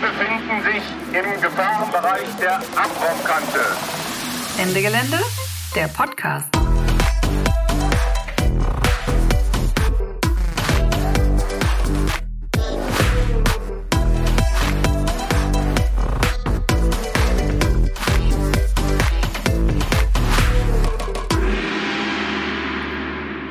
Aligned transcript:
Befinden 0.00 0.62
sich 0.64 0.82
im 1.14 1.40
Gefahrenbereich 1.42 2.34
der 2.40 2.56
Abraumkante. 2.56 3.60
Ende 4.58 4.80
Gelände, 4.80 5.18
der 5.74 5.88
Podcast. 5.88 6.48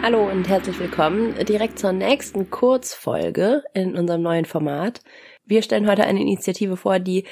Hallo 0.02 0.27
und 0.27 0.50
herzlich 0.50 0.79
willkommen 0.79 1.36
direkt 1.45 1.77
zur 1.77 1.91
nächsten 1.91 2.50
Kurzfolge 2.50 3.61
in 3.75 3.95
unserem 3.95 4.23
neuen 4.23 4.45
Format. 4.45 5.02
Wir 5.50 5.63
stellen 5.63 5.89
heute 5.89 6.04
eine 6.04 6.21
Initiative 6.21 6.77
vor, 6.77 7.00
die 7.00 7.23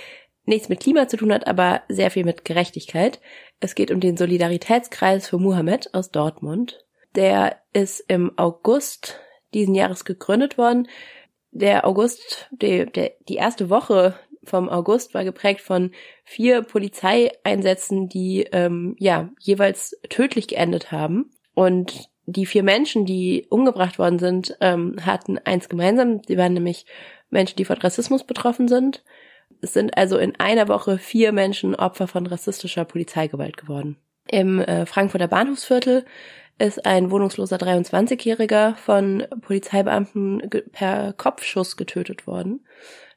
nichts 0.44 0.70
mit 0.70 0.80
Klima 0.80 1.08
zu 1.08 1.18
tun 1.18 1.32
hat, 1.32 1.46
aber 1.46 1.84
sehr 1.88 2.10
viel 2.10 2.26
mit 2.26 2.46
Gerechtigkeit. 2.46 3.22
Es 3.60 3.76
geht 3.76 3.92
um 3.92 4.00
den 4.00 4.18
Solidaritätskreis 4.18 5.28
für 5.28 5.38
Muhammad 5.38 5.94
aus 5.94 6.10
Dortmund. 6.10 6.84
Der 7.14 7.58
ist 7.74 8.00
im 8.08 8.32
August 8.36 9.20
diesen 9.54 9.76
Jahres 9.76 10.04
gegründet 10.04 10.58
worden. 10.58 10.88
Der 11.52 11.86
August, 11.86 12.50
die, 12.52 12.88
der, 12.88 13.12
die 13.30 13.36
erste 13.36 13.70
Woche 13.70 14.16
vom 14.44 14.68
August 14.68 15.14
war 15.14 15.24
geprägt 15.24 15.62
von 15.62 15.92
vier 16.24 16.64
Polizeieinsätzen, 16.64 18.10
die 18.10 18.48
ähm, 18.52 18.96
ja 18.98 19.30
jeweils 19.40 19.96
tödlich 20.10 20.48
geendet 20.48 20.92
haben. 20.92 21.30
Und 21.54 22.10
die 22.26 22.46
vier 22.46 22.64
Menschen, 22.64 23.06
die 23.06 23.46
umgebracht 23.50 24.00
worden 24.00 24.20
sind, 24.20 24.58
ähm, 24.60 24.96
hatten 25.06 25.38
eins 25.38 25.70
gemeinsam. 25.70 26.22
Sie 26.28 26.38
waren 26.38 26.54
nämlich 26.54 26.86
Menschen, 27.30 27.58
die 27.58 27.66
von 27.66 27.78
Rassismus 27.78 28.24
betroffen 28.24 28.68
sind. 28.68 29.04
Es 29.62 29.74
sind 29.74 29.98
also 29.98 30.18
in 30.18 30.40
einer 30.40 30.68
Woche 30.68 30.98
vier 30.98 31.32
Menschen 31.32 31.76
Opfer 31.76 32.08
von 32.08 32.28
rassistischer 32.28 32.86
Polizeigewalt 32.86 33.58
geworden. 33.58 33.98
Im 34.30 34.60
äh, 34.60 34.86
Frankfurter 34.86 35.28
Bahnhofsviertel 35.28 36.06
ist 36.60 36.86
ein 36.86 37.12
wohnungsloser 37.12 37.58
23-Jähriger 37.58 38.76
von 38.76 39.26
Polizeibeamten 39.42 40.50
per 40.72 41.14
Kopfschuss 41.14 41.78
getötet 41.78 42.28
worden. 42.28 42.66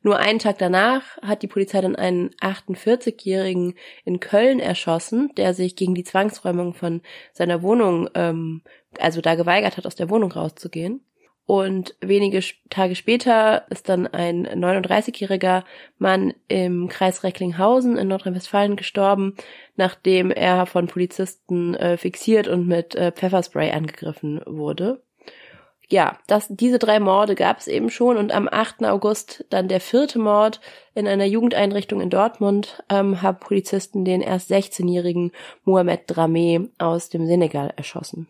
Nur 0.03 0.19
einen 0.19 0.39
Tag 0.39 0.59
danach 0.59 1.19
hat 1.23 1.43
die 1.43 1.47
Polizei 1.47 1.81
dann 1.81 1.97
einen 1.97 2.31
48-Jährigen 2.41 3.75
in 4.05 4.21
Köln 4.21 4.61
erschossen, 4.61 5.31
der 5.37 5.53
sich 5.53 5.77
gegen 5.77 5.95
die 5.95 6.05
Zwangsräumung 6.05 6.75
von 6.75 7.03
seiner 7.33 7.63
Wohnung 7.63 8.09
ähm, 8.15 8.63
also 8.99 9.21
da 9.21 9.35
geweigert 9.35 9.77
hat, 9.77 9.87
aus 9.87 9.95
der 9.95 10.11
Wohnung 10.11 10.33
rauszugehen. 10.33 11.05
Und 11.51 11.97
wenige 12.01 12.45
Tage 12.69 12.95
später 12.95 13.65
ist 13.71 13.89
dann 13.89 14.07
ein 14.07 14.47
39-jähriger 14.47 15.65
Mann 15.99 16.33
im 16.47 16.87
Kreis 16.87 17.25
Recklinghausen 17.25 17.97
in 17.99 18.07
Nordrhein-Westfalen 18.07 18.77
gestorben, 18.77 19.35
nachdem 19.75 20.31
er 20.31 20.67
von 20.67 20.87
Polizisten 20.87 21.75
äh, 21.75 21.97
fixiert 21.97 22.47
und 22.47 22.69
mit 22.69 22.95
äh, 22.95 23.11
Pfefferspray 23.11 23.73
angegriffen 23.73 24.41
wurde. 24.47 25.03
Ja, 25.89 26.19
das, 26.29 26.47
diese 26.49 26.79
drei 26.79 27.01
Morde 27.01 27.35
gab 27.35 27.59
es 27.59 27.67
eben 27.67 27.91
schon 27.91 28.17
und 28.17 28.31
am 28.31 28.49
8. 28.49 28.85
August 28.85 29.45
dann 29.51 29.67
der 29.67 29.81
vierte 29.81 30.21
Mord 30.21 30.61
in 30.95 31.09
einer 31.09 31.25
Jugendeinrichtung 31.25 32.01
in 32.01 32.11
Dortmund 32.11 32.81
ähm, 32.89 33.23
haben 33.23 33.41
Polizisten 33.41 34.05
den 34.05 34.21
erst 34.21 34.53
16-jährigen 34.53 35.33
Mohamed 35.65 36.09
Dramé 36.09 36.69
aus 36.79 37.09
dem 37.09 37.27
Senegal 37.27 37.73
erschossen. 37.77 38.29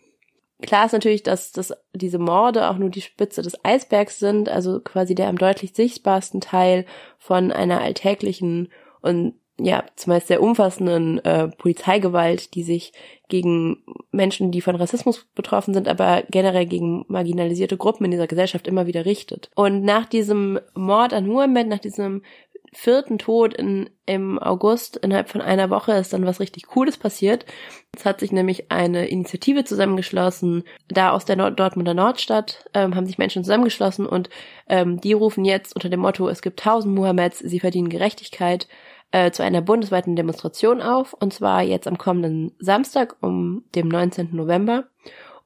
Klar 0.62 0.86
ist 0.86 0.92
natürlich, 0.92 1.22
dass, 1.22 1.52
dass 1.52 1.72
diese 1.94 2.18
Morde 2.18 2.68
auch 2.68 2.76
nur 2.76 2.90
die 2.90 3.00
Spitze 3.00 3.42
des 3.42 3.64
Eisbergs 3.64 4.18
sind, 4.18 4.48
also 4.48 4.80
quasi 4.80 5.14
der 5.14 5.28
am 5.28 5.38
deutlich 5.38 5.72
sichtbarsten 5.74 6.40
Teil 6.40 6.84
von 7.18 7.52
einer 7.52 7.80
alltäglichen 7.80 8.68
und 9.00 9.34
ja, 9.62 9.84
zumeist 9.96 10.28
sehr 10.28 10.42
umfassenden 10.42 11.18
äh, 11.24 11.48
Polizeigewalt, 11.48 12.54
die 12.54 12.62
sich 12.62 12.92
gegen 13.28 13.84
Menschen, 14.10 14.50
die 14.50 14.60
von 14.60 14.74
Rassismus 14.74 15.26
betroffen 15.34 15.74
sind, 15.74 15.86
aber 15.86 16.24
generell 16.30 16.66
gegen 16.66 17.04
marginalisierte 17.08 17.76
Gruppen 17.76 18.04
in 18.04 18.10
dieser 18.10 18.26
Gesellschaft 18.26 18.66
immer 18.66 18.86
wieder 18.86 19.04
richtet. 19.04 19.50
Und 19.54 19.84
nach 19.84 20.06
diesem 20.06 20.58
Mord 20.74 21.12
an 21.12 21.26
Muhammad, 21.26 21.68
nach 21.68 21.78
diesem 21.78 22.22
vierten 22.72 23.18
Tod 23.18 23.54
in, 23.54 23.90
im 24.06 24.38
August 24.38 24.96
innerhalb 24.96 25.28
von 25.28 25.40
einer 25.40 25.70
Woche 25.70 25.92
ist 25.92 26.12
dann 26.12 26.24
was 26.24 26.40
richtig 26.40 26.66
Cooles 26.66 26.96
passiert. 26.96 27.44
Es 27.96 28.04
hat 28.04 28.20
sich 28.20 28.30
nämlich 28.30 28.70
eine 28.70 29.08
Initiative 29.08 29.64
zusammengeschlossen, 29.64 30.64
da 30.88 31.10
aus 31.10 31.24
der 31.24 31.36
Nord 31.36 31.58
Dortmunder 31.58 31.94
Nordstadt 31.94 32.64
ähm, 32.74 32.94
haben 32.94 33.06
sich 33.06 33.18
Menschen 33.18 33.42
zusammengeschlossen 33.42 34.06
und 34.06 34.30
ähm, 34.68 35.00
die 35.00 35.12
rufen 35.12 35.44
jetzt 35.44 35.74
unter 35.74 35.88
dem 35.88 36.00
Motto, 36.00 36.28
es 36.28 36.42
gibt 36.42 36.60
tausend 36.60 36.94
Muhammads, 36.94 37.40
sie 37.40 37.60
verdienen 37.60 37.88
Gerechtigkeit, 37.88 38.68
äh, 39.10 39.32
zu 39.32 39.42
einer 39.42 39.62
bundesweiten 39.62 40.14
Demonstration 40.14 40.80
auf 40.80 41.12
und 41.14 41.32
zwar 41.34 41.62
jetzt 41.62 41.88
am 41.88 41.98
kommenden 41.98 42.52
Samstag 42.60 43.16
um 43.20 43.64
dem 43.74 43.88
19. 43.88 44.28
November. 44.32 44.84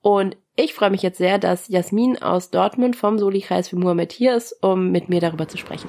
Und 0.03 0.37
ich 0.57 0.75
freue 0.75 0.91
mich 0.91 1.03
jetzt 1.03 1.19
sehr, 1.19 1.39
dass 1.39 1.69
Jasmin 1.69 2.21
aus 2.21 2.51
Dortmund 2.51 2.95
vom 2.95 3.19
Soli-Kreis 3.19 3.71
für 3.71 3.77
Muhammad 3.77 4.13
hier 4.13 4.37
ist, 4.37 4.63
um 4.63 4.93
mit 4.93 5.09
mir 5.09 5.21
darüber 5.21 5.49
zu 5.49 5.57
sprechen. 5.57 5.89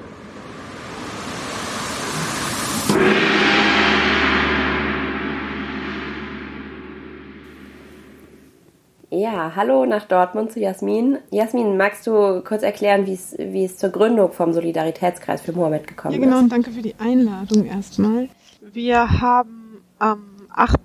Ja, 9.16 9.52
hallo 9.56 9.86
nach 9.86 10.04
Dortmund 10.04 10.52
zu 10.52 10.60
Jasmin. 10.60 11.16
Jasmin, 11.30 11.78
magst 11.78 12.06
du 12.06 12.42
kurz 12.42 12.62
erklären, 12.62 13.06
wie 13.06 13.14
es, 13.14 13.34
wie 13.38 13.64
es 13.64 13.78
zur 13.78 13.88
Gründung 13.88 14.30
vom 14.30 14.52
Solidaritätskreis 14.52 15.40
für 15.40 15.52
Mohammed 15.52 15.86
gekommen 15.86 16.12
ist? 16.12 16.20
Ja, 16.20 16.26
genau, 16.26 16.38
und 16.38 16.52
danke 16.52 16.70
für 16.70 16.82
die 16.82 16.96
Einladung 16.98 17.64
erstmal. 17.64 18.28
Wir 18.60 19.20
haben 19.22 19.82
am 19.98 20.46
8. 20.50 20.76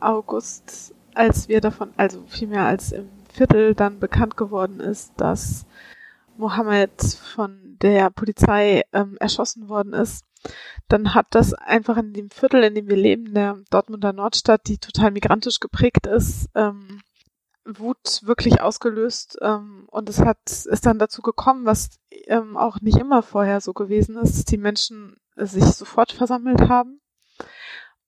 August, 0.00 0.96
als 1.14 1.48
wir 1.48 1.60
davon, 1.60 1.90
also 1.96 2.24
vielmehr 2.26 2.64
als 2.64 2.90
im 2.90 3.08
Viertel 3.32 3.76
dann 3.76 4.00
bekannt 4.00 4.36
geworden 4.36 4.80
ist, 4.80 5.12
dass 5.16 5.64
Mohammed 6.36 6.90
von 7.34 7.76
der 7.82 8.10
Polizei 8.10 8.82
ähm, 8.92 9.16
erschossen 9.20 9.68
worden 9.68 9.92
ist, 9.92 10.24
dann 10.88 11.14
hat 11.14 11.26
das 11.30 11.54
einfach 11.54 11.98
in 11.98 12.12
dem 12.12 12.30
Viertel, 12.30 12.64
in 12.64 12.74
dem 12.74 12.88
wir 12.88 12.96
leben, 12.96 13.32
der 13.32 13.58
Dortmunder 13.70 14.12
Nordstadt, 14.12 14.62
die 14.66 14.78
total 14.78 15.12
migrantisch 15.12 15.60
geprägt 15.60 16.08
ist, 16.08 16.48
ähm, 16.56 17.00
Wut 17.66 18.20
wirklich 18.24 18.60
ausgelöst 18.60 19.38
ähm, 19.42 19.86
und 19.90 20.08
es 20.08 20.20
hat 20.20 20.38
ist 20.46 20.86
dann 20.86 20.98
dazu 20.98 21.22
gekommen, 21.22 21.66
was 21.66 21.90
ähm, 22.26 22.56
auch 22.56 22.80
nicht 22.80 22.98
immer 22.98 23.22
vorher 23.22 23.60
so 23.60 23.72
gewesen 23.72 24.16
ist, 24.16 24.36
dass 24.36 24.44
die 24.44 24.58
Menschen 24.58 25.16
sich 25.36 25.64
sofort 25.64 26.12
versammelt 26.12 26.68
haben 26.68 27.00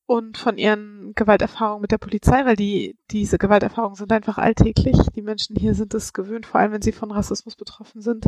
und 0.06 0.38
von 0.38 0.56
ihren 0.56 1.12
Gewalterfahrungen 1.14 1.82
mit 1.82 1.90
der 1.90 1.98
Polizei, 1.98 2.46
weil 2.46 2.56
die 2.56 2.96
diese 3.10 3.36
Gewalterfahrungen 3.36 3.96
sind 3.96 4.10
einfach 4.10 4.38
alltäglich. 4.38 4.96
Die 5.14 5.22
Menschen 5.22 5.54
hier 5.56 5.74
sind 5.74 5.92
es 5.92 6.14
gewöhnt, 6.14 6.46
vor 6.46 6.60
allem 6.60 6.72
wenn 6.72 6.82
sie 6.82 6.92
von 6.92 7.10
Rassismus 7.10 7.56
betroffen 7.56 8.00
sind 8.00 8.26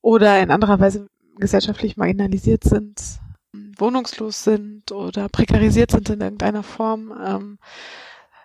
oder 0.00 0.40
in 0.40 0.50
anderer 0.50 0.80
Weise 0.80 1.08
gesellschaftlich 1.36 1.96
marginalisiert 1.96 2.64
sind, 2.64 3.20
wohnungslos 3.52 4.44
sind 4.44 4.92
oder 4.92 5.28
prekarisiert 5.28 5.90
sind 5.90 6.08
in 6.08 6.20
irgendeiner 6.20 6.62
Form. 6.62 7.12
Ähm, 7.22 7.58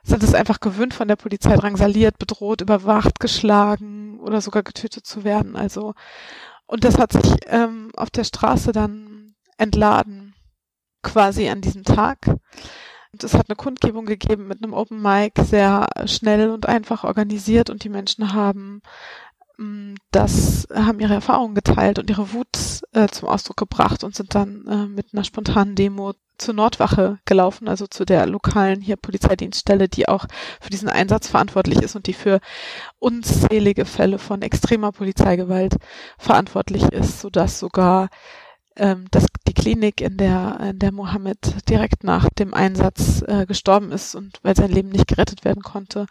sind 0.06 0.24
es 0.24 0.36
einfach 0.36 0.60
gewöhnt, 0.60 0.94
von 0.94 1.08
der 1.08 1.16
Polizei 1.16 1.56
drangsaliert, 1.56 2.20
bedroht, 2.20 2.62
überwacht, 2.62 3.20
geschlagen 3.20 4.20
oder 4.20 4.40
sogar 4.40 4.64
getötet 4.64 5.06
zu 5.06 5.24
werden. 5.24 5.56
Also, 5.56 5.94
und 6.68 6.84
das 6.84 7.00
hat 7.00 7.14
sich 7.14 7.36
ähm, 7.48 7.92
auf 7.96 8.12
der 8.12 8.24
Straße 8.24 8.72
dann 8.72 9.36
entladen, 9.58 10.36
quasi 11.02 11.50
an 11.50 11.62
diesem 11.62 11.84
Tag. 11.84 12.28
Und 12.28 13.24
es 13.24 13.34
hat 13.34 13.50
eine 13.50 13.56
Kundgebung 13.56 14.06
gegeben 14.06 14.48
mit 14.48 14.62
einem 14.62 14.74
Open 14.74 15.02
Mic, 15.02 15.42
sehr 15.42 15.88
schnell 16.06 16.52
und 16.52 16.68
einfach 16.68 17.04
organisiert 17.04 17.70
und 17.70 17.84
die 17.84 17.90
Menschen 17.90 18.34
haben 18.34 18.82
das 20.12 20.68
haben 20.74 21.00
ihre 21.00 21.14
Erfahrungen 21.14 21.56
geteilt 21.56 22.00
und 22.00 22.10
ihre 22.10 22.34
Wut 22.34 22.82
äh, 22.94 23.08
zum 23.08 23.30
Ausdruck 23.30 23.58
gebracht 23.58 24.04
und 24.04 24.16
sind 24.16 24.36
dann 24.36 24.66
äh, 24.68 24.86
mit 24.88 25.14
einer 25.14 25.24
spontanen 25.24 25.76
Demo 25.76 26.14
zur 26.38 26.54
Nordwache 26.54 27.20
gelaufen, 27.26 27.68
also 27.68 27.88
zu 27.88 28.06
der 28.06 28.26
lokalen 28.26 28.82
hier 28.82 28.98
Polizeidienststelle, 28.98 29.88
die 29.88 30.08
auch 30.08 30.26
für 30.60 30.70
diesen 30.70 30.90
Einsatz 30.90 31.28
verantwortlich 31.28 31.82
ist 31.82 31.96
und 31.96 32.08
die 32.08 32.14
für 32.14 32.40
unzählige 33.00 33.86
Fälle 33.86 34.20
von 34.20 34.42
extremer 34.42 34.92
Polizeigewalt 34.92 35.78
verantwortlich 36.18 36.84
ist, 36.84 37.22
sodass 37.22 37.60
sogar 37.60 38.10
ähm, 38.78 39.06
dass 39.12 39.26
die 39.48 39.54
Klinik, 39.54 40.02
in 40.02 40.18
der, 40.18 40.60
in 40.62 40.80
der 40.80 40.92
Mohammed 40.92 41.70
direkt 41.70 42.04
nach 42.04 42.30
dem 42.30 42.54
Einsatz 42.54 43.22
äh, 43.22 43.46
gestorben 43.46 43.92
ist 43.92 44.16
und 44.16 44.40
weil 44.44 44.56
sein 44.56 44.72
Leben 44.72 44.90
nicht 44.90 45.08
gerettet 45.08 45.46
werden 45.46 45.64
konnte, 45.64 46.08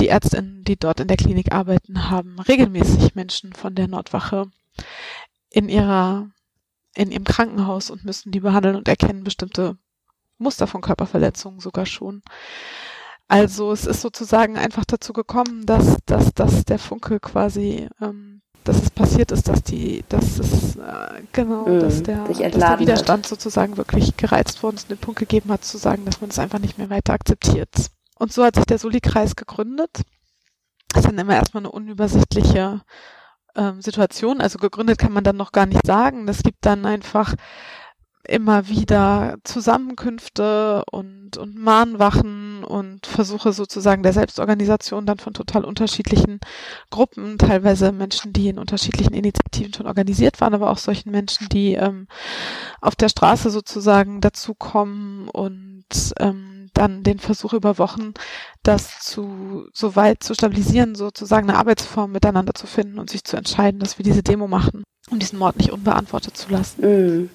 die 0.00 0.08
Ärztinnen, 0.08 0.64
die 0.64 0.76
dort 0.76 1.00
in 1.00 1.08
der 1.08 1.16
Klinik 1.16 1.52
arbeiten, 1.52 2.10
haben 2.10 2.38
regelmäßig 2.40 3.14
Menschen 3.14 3.52
von 3.52 3.74
der 3.74 3.88
Nordwache 3.88 4.50
in 5.50 5.68
ihrer 5.68 6.28
in 6.94 7.10
ihrem 7.10 7.24
Krankenhaus 7.24 7.90
und 7.90 8.04
müssen 8.04 8.32
die 8.32 8.40
behandeln 8.40 8.76
und 8.76 8.86
erkennen 8.86 9.24
bestimmte 9.24 9.78
Muster 10.38 10.66
von 10.66 10.82
Körperverletzungen 10.82 11.60
sogar 11.60 11.86
schon. 11.86 12.22
Also 13.28 13.72
es 13.72 13.86
ist 13.86 14.02
sozusagen 14.02 14.58
einfach 14.58 14.84
dazu 14.84 15.12
gekommen, 15.14 15.64
dass, 15.64 15.96
dass, 16.04 16.34
dass 16.34 16.64
der 16.64 16.78
Funke 16.78 17.18
quasi 17.18 17.88
ähm, 18.00 18.41
dass 18.64 18.82
es 18.82 18.90
passiert 18.90 19.32
ist, 19.32 19.48
dass 19.48 19.62
die, 19.62 20.04
dass 20.08 20.38
es 20.38 20.76
äh, 20.76 21.22
genau, 21.32 21.66
Mhm, 21.66 21.80
dass, 21.80 22.02
der, 22.02 22.24
dass 22.24 22.38
der 22.38 22.68
hat. 22.68 22.80
Widerstand 22.80 23.26
sozusagen 23.26 23.76
wirklich 23.76 24.16
gereizt 24.16 24.62
worden 24.62 24.76
ist 24.76 24.84
und 24.84 24.90
den 24.90 24.98
Punkt 24.98 25.20
gegeben 25.20 25.50
hat, 25.50 25.64
zu 25.64 25.78
sagen, 25.78 26.04
dass 26.04 26.20
man 26.20 26.30
es 26.30 26.38
einfach 26.38 26.58
nicht 26.58 26.78
mehr 26.78 26.90
weiter 26.90 27.12
akzeptiert. 27.12 27.68
Und 28.18 28.32
so 28.32 28.44
hat 28.44 28.56
sich 28.56 28.64
der 28.66 28.78
Soli-Kreis 28.78 29.36
gegründet. 29.36 30.02
Das 30.90 31.04
ist 31.04 31.08
dann 31.08 31.18
immer 31.18 31.34
erstmal 31.34 31.62
eine 31.62 31.72
unübersichtliche 31.72 32.82
ähm, 33.56 33.80
Situation. 33.80 34.40
Also 34.40 34.58
gegründet 34.58 34.98
kann 34.98 35.12
man 35.12 35.24
dann 35.24 35.36
noch 35.36 35.52
gar 35.52 35.66
nicht 35.66 35.86
sagen. 35.86 36.28
Es 36.28 36.42
gibt 36.42 36.64
dann 36.64 36.86
einfach 36.86 37.34
immer 38.24 38.68
wieder 38.68 39.38
Zusammenkünfte 39.44 40.84
und, 40.90 41.36
und 41.36 41.56
Mahnwachen 41.56 42.51
und 42.64 43.06
Versuche 43.06 43.52
sozusagen 43.52 44.02
der 44.02 44.12
Selbstorganisation 44.12 45.06
dann 45.06 45.18
von 45.18 45.34
total 45.34 45.64
unterschiedlichen 45.64 46.40
Gruppen, 46.90 47.38
teilweise 47.38 47.92
Menschen, 47.92 48.32
die 48.32 48.48
in 48.48 48.58
unterschiedlichen 48.58 49.14
Initiativen 49.14 49.72
schon 49.74 49.86
organisiert 49.86 50.40
waren, 50.40 50.54
aber 50.54 50.70
auch 50.70 50.78
solchen 50.78 51.10
Menschen, 51.10 51.48
die 51.48 51.74
ähm, 51.74 52.06
auf 52.80 52.96
der 52.96 53.08
Straße 53.08 53.50
sozusagen 53.50 54.20
dazukommen 54.20 55.28
und 55.28 55.84
ähm, 56.18 56.70
dann 56.74 57.02
den 57.02 57.18
Versuch 57.18 57.52
über 57.52 57.78
Wochen, 57.78 58.14
das 58.62 59.00
zu 59.00 59.66
so 59.72 59.96
weit 59.96 60.22
zu 60.22 60.34
stabilisieren, 60.34 60.94
sozusagen 60.94 61.48
eine 61.48 61.58
Arbeitsform 61.58 62.12
miteinander 62.12 62.54
zu 62.54 62.66
finden 62.66 62.98
und 62.98 63.10
sich 63.10 63.24
zu 63.24 63.36
entscheiden, 63.36 63.80
dass 63.80 63.98
wir 63.98 64.04
diese 64.04 64.22
Demo 64.22 64.48
machen, 64.48 64.84
um 65.10 65.18
diesen 65.18 65.38
Mord 65.38 65.56
nicht 65.56 65.72
unbeantwortet 65.72 66.36
zu 66.36 66.50
lassen. 66.50 66.80
Mhm. 66.82 67.30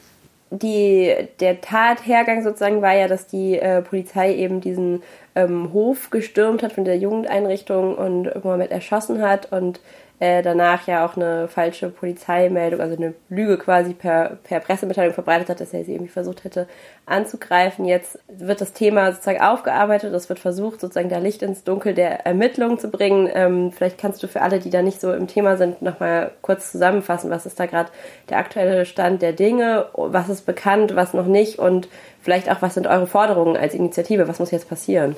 Die, 0.49 1.13
der 1.41 1.59
Tathergang 1.59 2.41
sozusagen 2.41 2.81
war 2.81 2.95
ja, 2.95 3.07
dass 3.07 3.27
die 3.27 3.59
äh, 3.59 3.81
Polizei 3.81 4.33
eben 4.33 4.61
diesen 4.61 5.03
ähm, 5.35 5.73
Hof 5.73 6.09
gestürmt 6.09 6.63
hat 6.63 6.73
von 6.73 6.85
der 6.85 6.97
Jugendeinrichtung 6.97 7.95
und 7.95 8.43
Mohammed 8.43 8.71
erschossen 8.71 9.21
hat 9.21 9.51
und 9.51 9.81
äh, 10.19 10.41
danach 10.41 10.87
ja 10.87 11.05
auch 11.05 11.15
eine 11.15 11.47
falsche 11.47 11.89
Polizeimeldung, 11.89 12.81
also 12.81 12.95
eine 12.95 13.13
Lüge 13.29 13.57
quasi 13.57 13.93
per, 13.93 14.37
per 14.43 14.59
Pressemitteilung 14.59 15.13
verbreitet 15.13 15.49
hat, 15.49 15.61
dass 15.61 15.73
er 15.73 15.83
sie 15.83 15.93
irgendwie 15.93 16.11
versucht 16.11 16.43
hätte 16.43 16.67
anzugreifen. 17.05 17.85
Jetzt 17.85 18.17
wird 18.27 18.59
das 18.59 18.73
Thema 18.73 19.11
sozusagen 19.11 19.41
aufgearbeitet, 19.41 20.13
es 20.13 20.27
wird 20.27 20.39
versucht, 20.39 20.81
sozusagen 20.81 21.09
da 21.09 21.19
Licht 21.19 21.43
ins 21.43 21.63
Dunkel 21.63 21.93
der 21.93 22.25
Ermittlungen 22.25 22.79
zu 22.79 22.89
bringen. 22.89 23.29
Ähm, 23.31 23.71
vielleicht 23.71 23.99
kannst 23.99 24.23
du 24.23 24.27
für 24.27 24.41
alle, 24.41 24.59
die 24.59 24.71
da 24.71 24.81
nicht 24.81 24.99
so 24.99 25.13
im 25.13 25.27
Thema 25.27 25.55
sind, 25.55 25.83
nochmal 25.83 26.31
kurz 26.41 26.71
zusammenfassen, 26.71 27.29
was 27.29 27.45
ist 27.45 27.59
da 27.59 27.67
gerade 27.67 27.91
der 28.29 28.39
aktuelle 28.39 28.85
Stand 28.85 29.21
der 29.21 29.33
Dinge, 29.33 29.85
was 29.93 30.29
ist 30.29 30.47
bekannt, 30.47 30.95
was 30.95 31.13
noch 31.13 31.27
nicht 31.27 31.59
und 31.59 31.89
vielleicht 32.21 32.49
auch, 32.49 32.61
was 32.61 32.73
sind 32.73 32.87
eure 32.87 33.07
Forderungen 33.07 33.55
als 33.55 33.75
Initiative, 33.75 34.27
was 34.27 34.39
muss 34.39 34.49
jetzt 34.49 34.67
passieren? 34.67 35.15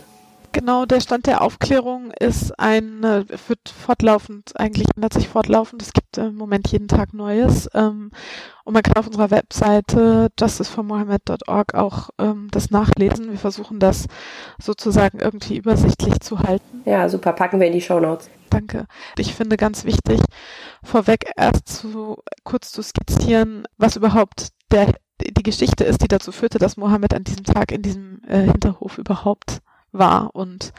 Genau, 0.51 0.85
der 0.85 0.99
Stand 0.99 1.27
der 1.27 1.41
Aufklärung 1.41 2.11
ist 2.19 2.57
ein, 2.59 3.03
äh, 3.03 3.25
wird 3.47 3.69
fortlaufend, 3.69 4.59
eigentlich 4.59 4.87
ändert 4.95 5.13
sich 5.13 5.27
fortlaufend. 5.27 5.81
Es 5.81 5.93
gibt 5.93 6.17
im 6.17 6.35
Moment 6.35 6.67
jeden 6.71 6.87
Tag 6.87 7.13
Neues. 7.13 7.69
Ähm, 7.73 8.11
und 8.63 8.73
man 8.73 8.83
kann 8.83 8.95
auf 8.95 9.07
unserer 9.07 9.31
Webseite 9.31 10.29
justiceformohammed.org 10.39 11.75
auch 11.75 12.09
ähm, 12.17 12.47
das 12.51 12.71
nachlesen. 12.71 13.31
Wir 13.31 13.37
versuchen 13.37 13.79
das 13.79 14.07
sozusagen 14.61 15.19
irgendwie 15.19 15.57
übersichtlich 15.57 16.19
zu 16.19 16.39
halten. 16.39 16.81
Ja, 16.85 17.09
super, 17.09 17.33
packen 17.33 17.59
wir 17.59 17.67
in 17.67 17.73
die 17.73 17.81
Show 17.81 17.99
Notes. 17.99 18.29
Danke. 18.49 18.87
Ich 19.17 19.35
finde 19.35 19.57
ganz 19.57 19.85
wichtig, 19.85 20.19
vorweg 20.83 21.31
erst 21.37 21.67
zu, 21.67 22.17
kurz 22.43 22.71
zu 22.71 22.81
skizzieren, 22.81 23.67
was 23.77 23.95
überhaupt 23.95 24.49
der, 24.71 24.93
die 25.21 25.43
Geschichte 25.43 25.83
ist, 25.83 26.01
die 26.01 26.07
dazu 26.07 26.31
führte, 26.31 26.59
dass 26.59 26.77
Mohammed 26.77 27.13
an 27.13 27.23
diesem 27.23 27.43
Tag 27.43 27.71
in 27.71 27.81
diesem 27.81 28.21
äh, 28.27 28.41
Hinterhof 28.41 28.97
überhaupt 28.97 29.59
war 29.91 30.35
und 30.35 30.73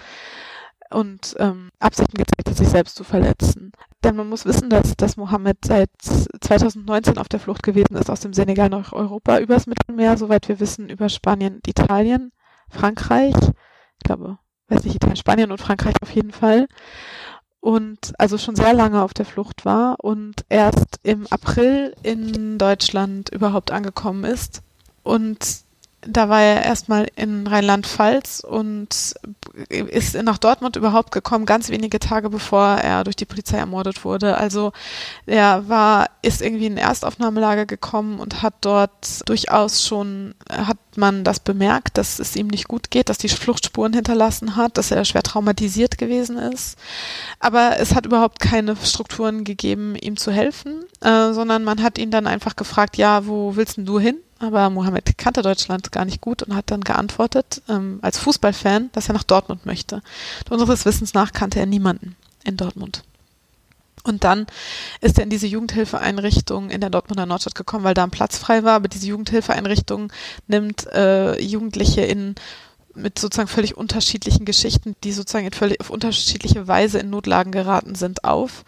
und 0.90 1.36
ähm, 1.38 1.70
Absichten 1.78 2.16
gezeigt 2.16 2.48
hat, 2.48 2.56
sich 2.56 2.68
selbst 2.68 2.96
zu 2.96 3.04
verletzen. 3.04 3.72
Denn 4.02 4.16
man 4.16 4.28
muss 4.28 4.44
wissen, 4.44 4.70
dass, 4.70 4.96
dass 4.96 5.16
Mohammed 5.16 5.58
seit 5.64 5.90
2019 6.02 7.16
auf 7.16 7.28
der 7.28 7.40
Flucht 7.40 7.62
gewesen 7.62 7.96
ist 7.96 8.10
aus 8.10 8.20
dem 8.20 8.34
Senegal 8.34 8.68
nach 8.68 8.92
Europa, 8.92 9.38
übers 9.38 9.66
Mittelmeer, 9.66 10.16
soweit 10.16 10.48
wir 10.48 10.58
wissen, 10.58 10.88
über 10.88 11.08
Spanien, 11.08 11.60
Italien, 11.64 12.32
Frankreich, 12.68 13.34
ich 13.36 14.04
glaube, 14.04 14.38
weiß 14.68 14.84
nicht, 14.84 14.96
Italien, 14.96 15.16
Spanien 15.16 15.52
und 15.52 15.60
Frankreich 15.60 15.94
auf 16.02 16.10
jeden 16.10 16.32
Fall. 16.32 16.66
Und 17.60 18.14
also 18.18 18.38
schon 18.38 18.56
sehr 18.56 18.72
lange 18.72 19.02
auf 19.02 19.12
der 19.12 19.26
Flucht 19.26 19.66
war 19.66 19.96
und 20.02 20.46
erst 20.48 20.98
im 21.02 21.26
April 21.28 21.94
in 22.02 22.56
Deutschland 22.56 23.28
überhaupt 23.28 23.70
angekommen 23.70 24.24
ist. 24.24 24.62
Und 25.02 25.64
da 26.02 26.30
war 26.30 26.40
er 26.40 26.64
erstmal 26.64 27.08
in 27.16 27.46
Rheinland-Pfalz 27.46 28.40
und 28.40 29.14
ist 29.68 30.14
nach 30.22 30.38
Dortmund 30.38 30.76
überhaupt 30.76 31.12
gekommen, 31.12 31.44
ganz 31.44 31.68
wenige 31.68 31.98
Tage 31.98 32.30
bevor 32.30 32.76
er 32.76 33.04
durch 33.04 33.16
die 33.16 33.26
Polizei 33.26 33.58
ermordet 33.58 34.04
wurde. 34.04 34.38
Also 34.38 34.72
er 35.26 35.68
war, 35.68 36.08
ist 36.22 36.40
irgendwie 36.40 36.66
in 36.66 36.78
Erstaufnahmelager 36.78 37.66
gekommen 37.66 38.18
und 38.18 38.40
hat 38.40 38.54
dort 38.62 39.28
durchaus 39.28 39.84
schon, 39.84 40.34
hat 40.50 40.78
man 40.96 41.22
das 41.22 41.40
bemerkt, 41.40 41.98
dass 41.98 42.18
es 42.18 42.34
ihm 42.34 42.46
nicht 42.46 42.66
gut 42.66 42.90
geht, 42.90 43.10
dass 43.10 43.18
die 43.18 43.28
Fluchtspuren 43.28 43.92
hinterlassen 43.92 44.56
hat, 44.56 44.78
dass 44.78 44.90
er 44.90 45.04
schwer 45.04 45.22
traumatisiert 45.22 45.98
gewesen 45.98 46.38
ist. 46.38 46.78
Aber 47.40 47.78
es 47.78 47.94
hat 47.94 48.06
überhaupt 48.06 48.40
keine 48.40 48.74
Strukturen 48.76 49.44
gegeben, 49.44 49.96
ihm 49.96 50.16
zu 50.16 50.32
helfen, 50.32 50.84
äh, 51.02 51.32
sondern 51.32 51.62
man 51.62 51.82
hat 51.82 51.98
ihn 51.98 52.10
dann 52.10 52.26
einfach 52.26 52.56
gefragt, 52.56 52.96
ja, 52.96 53.26
wo 53.26 53.56
willst 53.56 53.76
denn 53.76 53.84
du 53.84 54.00
hin? 54.00 54.16
Aber 54.40 54.70
Mohammed 54.70 55.18
kannte 55.18 55.42
Deutschland 55.42 55.92
gar 55.92 56.06
nicht 56.06 56.22
gut 56.22 56.42
und 56.42 56.56
hat 56.56 56.70
dann 56.70 56.80
geantwortet, 56.80 57.62
ähm, 57.68 57.98
als 58.00 58.18
Fußballfan, 58.18 58.88
dass 58.92 59.08
er 59.08 59.14
nach 59.14 59.22
Dortmund 59.22 59.66
möchte. 59.66 60.02
Und 60.48 60.58
unseres 60.58 60.86
Wissens 60.86 61.12
nach 61.12 61.32
kannte 61.32 61.60
er 61.60 61.66
niemanden 61.66 62.16
in 62.42 62.56
Dortmund. 62.56 63.02
Und 64.02 64.24
dann 64.24 64.46
ist 65.02 65.18
er 65.18 65.24
in 65.24 65.30
diese 65.30 65.46
Jugendhilfeeinrichtung 65.46 66.70
in 66.70 66.80
der 66.80 66.88
Dortmunder 66.88 67.26
Nordstadt 67.26 67.54
gekommen, 67.54 67.84
weil 67.84 67.92
da 67.92 68.02
ein 68.02 68.10
Platz 68.10 68.38
frei 68.38 68.64
war. 68.64 68.76
Aber 68.76 68.88
diese 68.88 69.06
Jugendhilfeeinrichtung 69.06 70.10
nimmt 70.48 70.86
äh, 70.86 71.38
Jugendliche 71.38 72.00
in 72.00 72.34
mit 72.94 73.18
sozusagen 73.18 73.48
völlig 73.48 73.76
unterschiedlichen 73.76 74.44
Geschichten, 74.44 74.96
die 75.04 75.12
sozusagen 75.12 75.46
in 75.46 75.52
völlig 75.52 75.80
auf 75.80 75.90
unterschiedliche 75.90 76.66
Weise 76.66 76.98
in 76.98 77.10
Notlagen 77.10 77.52
geraten 77.52 77.94
sind, 77.94 78.24
auf. 78.24 78.64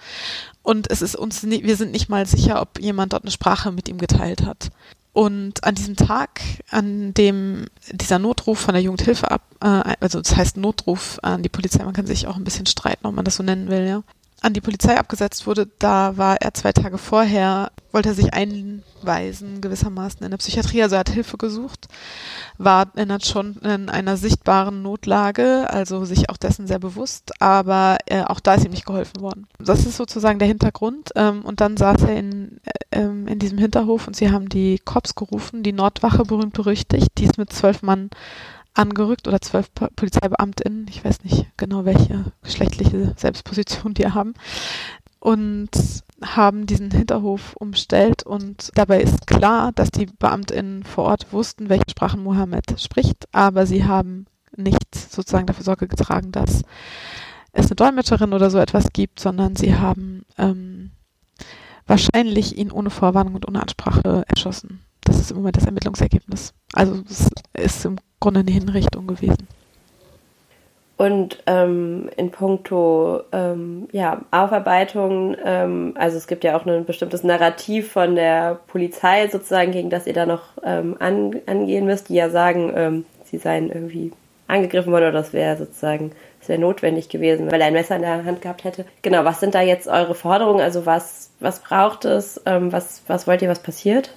Und 0.62 0.90
es 0.90 1.02
ist 1.02 1.16
uns, 1.16 1.42
nie, 1.42 1.64
wir 1.64 1.76
sind 1.76 1.90
nicht 1.90 2.08
mal 2.08 2.24
sicher, 2.26 2.62
ob 2.62 2.80
jemand 2.80 3.14
dort 3.14 3.24
eine 3.24 3.32
Sprache 3.32 3.72
mit 3.72 3.88
ihm 3.88 3.98
geteilt 3.98 4.42
hat. 4.42 4.70
Und 5.12 5.62
an 5.64 5.74
diesem 5.74 5.96
Tag, 5.96 6.40
an 6.70 7.12
dem 7.12 7.66
dieser 7.90 8.18
Notruf 8.18 8.60
von 8.60 8.72
der 8.72 8.82
Jugendhilfe 8.82 9.30
ab, 9.30 9.42
äh, 9.60 9.94
also 10.00 10.20
das 10.20 10.36
heißt 10.36 10.56
Notruf 10.56 11.18
an 11.22 11.42
die 11.42 11.50
Polizei, 11.50 11.84
man 11.84 11.92
kann 11.92 12.06
sich 12.06 12.26
auch 12.26 12.36
ein 12.36 12.44
bisschen 12.44 12.66
streiten, 12.66 13.06
ob 13.06 13.14
man 13.14 13.24
das 13.24 13.36
so 13.36 13.42
nennen 13.42 13.68
will, 13.68 13.86
ja, 13.86 14.02
an 14.42 14.52
die 14.52 14.60
Polizei 14.60 14.98
abgesetzt 14.98 15.46
wurde, 15.46 15.68
da 15.78 16.16
war 16.16 16.36
er 16.40 16.52
zwei 16.52 16.72
Tage 16.72 16.98
vorher, 16.98 17.70
wollte 17.92 18.10
er 18.10 18.14
sich 18.14 18.34
einweisen 18.34 19.60
gewissermaßen 19.60 20.24
in 20.24 20.30
der 20.30 20.38
Psychiatrie, 20.38 20.82
also 20.82 20.96
er 20.96 21.00
hat 21.00 21.10
Hilfe 21.10 21.36
gesucht, 21.36 21.86
war 22.58 22.90
er 22.96 23.20
schon 23.20 23.56
in 23.56 23.88
einer 23.88 24.16
sichtbaren 24.16 24.82
Notlage, 24.82 25.70
also 25.70 26.04
sich 26.04 26.28
auch 26.28 26.36
dessen 26.36 26.66
sehr 26.66 26.80
bewusst, 26.80 27.40
aber 27.40 27.98
äh, 28.06 28.22
auch 28.22 28.40
da 28.40 28.54
ist 28.54 28.64
ihm 28.64 28.72
nicht 28.72 28.86
geholfen 28.86 29.20
worden. 29.20 29.46
Das 29.58 29.86
ist 29.86 29.96
sozusagen 29.96 30.40
der 30.40 30.48
Hintergrund 30.48 31.10
ähm, 31.14 31.42
und 31.42 31.60
dann 31.60 31.76
saß 31.76 32.02
er 32.02 32.16
in, 32.16 32.60
äh, 32.90 33.00
in 33.00 33.38
diesem 33.38 33.58
Hinterhof 33.58 34.08
und 34.08 34.16
sie 34.16 34.32
haben 34.32 34.48
die 34.48 34.80
Cops 34.84 35.14
gerufen, 35.14 35.62
die 35.62 35.72
Nordwache 35.72 36.24
berühmt 36.24 36.54
berüchtigt, 36.54 37.12
die 37.18 37.24
ist 37.24 37.38
mit 37.38 37.52
zwölf 37.52 37.82
Mann 37.82 38.10
angerückt 38.74 39.28
oder 39.28 39.40
zwölf 39.40 39.70
PolizeibeamtInnen, 39.74 40.86
ich 40.88 41.04
weiß 41.04 41.24
nicht 41.24 41.46
genau, 41.56 41.84
welche 41.84 42.32
geschlechtliche 42.42 43.14
Selbstposition 43.16 43.94
die 43.94 44.06
haben, 44.06 44.34
und 45.20 45.70
haben 46.24 46.66
diesen 46.66 46.90
Hinterhof 46.90 47.54
umstellt 47.56 48.24
und 48.24 48.70
dabei 48.74 49.00
ist 49.00 49.26
klar, 49.26 49.70
dass 49.72 49.90
die 49.90 50.06
BeamtInnen 50.06 50.82
vor 50.82 51.04
Ort 51.04 51.32
wussten, 51.32 51.68
welche 51.68 51.90
Sprachen 51.90 52.22
Mohammed 52.22 52.80
spricht, 52.80 53.28
aber 53.32 53.66
sie 53.66 53.84
haben 53.84 54.26
nicht 54.56 54.94
sozusagen 54.94 55.46
dafür 55.46 55.64
Sorge 55.64 55.88
getragen, 55.88 56.32
dass 56.32 56.62
es 57.52 57.66
eine 57.66 57.76
Dolmetscherin 57.76 58.32
oder 58.32 58.50
so 58.50 58.58
etwas 58.58 58.92
gibt, 58.92 59.20
sondern 59.20 59.56
sie 59.56 59.76
haben 59.76 60.24
ähm, 60.38 60.90
wahrscheinlich 61.86 62.56
ihn 62.56 62.70
ohne 62.70 62.90
Vorwarnung 62.90 63.34
und 63.34 63.46
ohne 63.46 63.62
Ansprache 63.62 64.24
erschossen. 64.26 64.80
Das 65.04 65.18
ist 65.18 65.30
im 65.30 65.38
Moment 65.38 65.56
das 65.56 65.66
Ermittlungsergebnis. 65.66 66.54
Also 66.72 67.02
es 67.08 67.28
ist 67.54 67.84
im 67.84 67.96
Grunde 68.20 68.40
eine 68.40 68.50
Hinrichtung 68.50 69.06
gewesen. 69.06 69.48
Und 70.96 71.42
ähm, 71.46 72.10
in 72.16 72.30
puncto 72.30 73.22
ähm, 73.32 73.88
ja, 73.90 74.20
Aufarbeitung, 74.30 75.34
ähm, 75.44 75.94
also 75.96 76.16
es 76.16 76.28
gibt 76.28 76.44
ja 76.44 76.56
auch 76.56 76.64
ein 76.64 76.84
bestimmtes 76.84 77.24
Narrativ 77.24 77.90
von 77.90 78.14
der 78.14 78.60
Polizei 78.68 79.26
sozusagen, 79.26 79.72
gegen 79.72 79.90
das 79.90 80.06
ihr 80.06 80.12
da 80.12 80.26
noch 80.26 80.42
ähm, 80.62 80.96
an, 81.00 81.40
angehen 81.46 81.86
müsst, 81.86 82.08
die 82.08 82.14
ja 82.14 82.30
sagen, 82.30 82.72
ähm, 82.76 83.04
sie 83.24 83.38
seien 83.38 83.70
irgendwie 83.70 84.12
angegriffen 84.46 84.92
worden 84.92 85.08
oder 85.08 85.12
das 85.12 85.32
wäre 85.32 85.56
sozusagen 85.56 86.12
sehr 86.40 86.58
notwendig 86.58 87.08
gewesen, 87.08 87.50
weil 87.50 87.60
er 87.60 87.68
ein 87.68 87.72
Messer 87.72 87.96
in 87.96 88.02
der 88.02 88.24
Hand 88.24 88.42
gehabt 88.42 88.64
hätte. 88.64 88.84
Genau, 89.02 89.24
was 89.24 89.40
sind 89.40 89.54
da 89.54 89.60
jetzt 89.62 89.88
eure 89.88 90.14
Forderungen? 90.14 90.60
Also 90.60 90.86
was, 90.86 91.30
was 91.40 91.60
braucht 91.60 92.04
es? 92.04 92.40
Ähm, 92.46 92.72
was, 92.72 93.02
was 93.06 93.26
wollt 93.26 93.42
ihr, 93.42 93.48
was 93.48 93.62
passiert? 93.62 94.14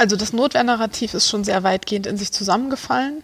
Also 0.00 0.16
das 0.16 0.32
Notwehrnarrativ 0.32 1.12
ist 1.12 1.28
schon 1.28 1.44
sehr 1.44 1.62
weitgehend 1.62 2.06
in 2.06 2.16
sich 2.16 2.32
zusammengefallen. 2.32 3.22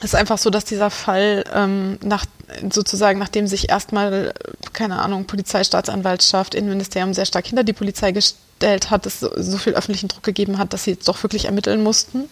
Es 0.00 0.06
ist 0.06 0.14
einfach 0.16 0.36
so, 0.36 0.50
dass 0.50 0.64
dieser 0.64 0.90
Fall 0.90 1.44
ähm, 1.54 1.96
nach, 2.02 2.26
sozusagen, 2.72 3.20
nachdem 3.20 3.46
sich 3.46 3.68
erstmal, 3.68 4.34
keine 4.72 4.98
Ahnung, 4.98 5.26
Polizei, 5.26 5.62
Staatsanwaltschaft, 5.62 6.56
Innenministerium 6.56 7.14
sehr 7.14 7.24
stark 7.24 7.46
hinter 7.46 7.62
die 7.62 7.72
Polizei 7.72 8.10
gestellt 8.10 8.49
hat, 8.62 9.06
es 9.06 9.20
so, 9.20 9.30
so 9.36 9.58
viel 9.58 9.74
öffentlichen 9.74 10.08
Druck 10.08 10.22
gegeben 10.22 10.58
hat, 10.58 10.72
dass 10.72 10.84
sie 10.84 10.92
jetzt 10.92 11.08
doch 11.08 11.22
wirklich 11.22 11.46
ermitteln 11.46 11.82
mussten 11.82 12.28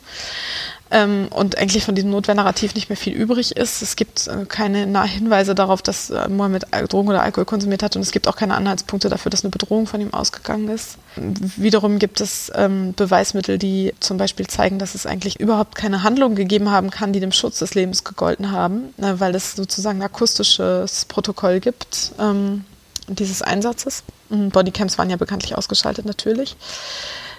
ähm, 0.90 1.28
und 1.30 1.58
eigentlich 1.58 1.84
von 1.84 1.94
diesem 1.94 2.10
Notwehrnarrativ 2.10 2.74
nicht 2.74 2.88
mehr 2.88 2.96
viel 2.96 3.12
übrig 3.12 3.56
ist. 3.56 3.82
Es 3.82 3.96
gibt 3.96 4.26
äh, 4.26 4.46
keine 4.46 4.78
Hinweise 5.04 5.54
darauf, 5.54 5.82
dass 5.82 6.10
äh, 6.10 6.28
Mohammed 6.28 6.66
Drogen 6.88 7.08
oder 7.08 7.22
Alkohol 7.22 7.44
konsumiert 7.44 7.82
hat 7.82 7.96
und 7.96 8.02
es 8.02 8.10
gibt 8.10 8.28
auch 8.28 8.36
keine 8.36 8.54
Anhaltspunkte 8.54 9.08
dafür, 9.08 9.30
dass 9.30 9.44
eine 9.44 9.50
Bedrohung 9.50 9.86
von 9.86 10.00
ihm 10.00 10.14
ausgegangen 10.14 10.68
ist. 10.68 10.98
Wiederum 11.16 11.98
gibt 11.98 12.20
es 12.20 12.50
ähm, 12.54 12.94
Beweismittel, 12.94 13.58
die 13.58 13.94
zum 14.00 14.16
Beispiel 14.16 14.46
zeigen, 14.46 14.78
dass 14.78 14.94
es 14.94 15.06
eigentlich 15.06 15.40
überhaupt 15.40 15.74
keine 15.74 16.02
Handlung 16.02 16.34
gegeben 16.34 16.70
haben 16.70 16.90
kann, 16.90 17.12
die 17.12 17.20
dem 17.20 17.32
Schutz 17.32 17.58
des 17.58 17.74
Lebens 17.74 18.04
gegolten 18.04 18.50
haben, 18.50 18.94
äh, 18.98 19.14
weil 19.18 19.34
es 19.34 19.54
sozusagen 19.54 19.98
ein 19.98 20.06
akustisches 20.06 21.04
Protokoll 21.04 21.60
gibt 21.60 22.12
ähm, 22.18 22.64
dieses 23.08 23.42
Einsatzes. 23.42 24.04
Bodycams 24.28 24.98
waren 24.98 25.10
ja 25.10 25.16
bekanntlich 25.16 25.56
ausgeschaltet 25.56 26.04
natürlich 26.04 26.56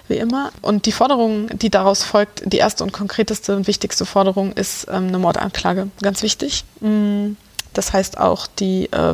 wie 0.09 0.17
immer. 0.17 0.51
Und 0.61 0.85
die 0.85 0.91
Forderung, 0.91 1.49
die 1.57 1.69
daraus 1.69 2.03
folgt, 2.03 2.41
die 2.51 2.57
erste 2.57 2.83
und 2.83 2.91
konkreteste 2.91 3.55
und 3.55 3.67
wichtigste 3.67 4.05
Forderung 4.05 4.51
ist 4.53 4.87
ähm, 4.89 5.07
eine 5.07 5.19
Mordanklage. 5.19 5.89
Ganz 6.01 6.23
wichtig. 6.23 6.65
Mm, 6.81 7.33
das 7.73 7.93
heißt 7.93 8.17
auch 8.17 8.47
die 8.47 8.91
äh, 8.91 9.13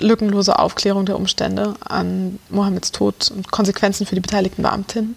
lückenlose 0.00 0.58
Aufklärung 0.58 1.06
der 1.06 1.16
Umstände 1.16 1.74
an 1.80 2.38
Mohammeds 2.48 2.92
Tod 2.92 3.30
und 3.30 3.50
Konsequenzen 3.50 4.06
für 4.06 4.14
die 4.14 4.20
beteiligten 4.20 4.62
Beamtinnen. 4.62 5.16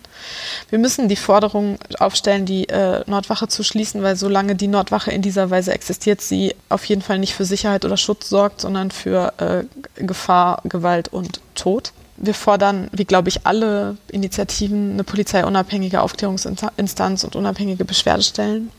Wir 0.70 0.80
müssen 0.80 1.08
die 1.08 1.16
Forderung 1.16 1.78
aufstellen, 2.00 2.46
die 2.46 2.70
äh, 2.70 3.04
Nordwache 3.08 3.48
zu 3.48 3.64
schließen, 3.64 4.04
weil 4.04 4.16
solange 4.16 4.56
die 4.56 4.68
Nordwache 4.68 5.12
in 5.12 5.22
dieser 5.22 5.50
Weise 5.50 5.74
existiert, 5.74 6.22
sie 6.22 6.56
auf 6.70 6.86
jeden 6.86 7.02
Fall 7.02 7.20
nicht 7.20 7.34
für 7.34 7.46
Sicherheit 7.46 7.86
oder 7.86 7.98
Schutz 7.98 8.30
sorgt, 8.30 8.62
sondern 8.62 8.92
für 8.92 9.34
äh, 9.38 9.64
Gefahr, 10.04 10.62
Gewalt 10.64 11.10
und 11.10 11.40
Tod 11.56 11.94
wir 12.18 12.34
fordern, 12.34 12.90
wie 12.92 13.06
glaube 13.06 13.30
ich 13.30 13.46
alle 13.46 13.98
Initiativen, 14.12 14.94
eine 14.94 15.04
polizeiunabhängige 15.04 16.02
Aufklärungsinstanz 16.02 17.24
und 17.24 17.36
unabhängige 17.36 17.86
Beschwerdestellen. 17.86 18.72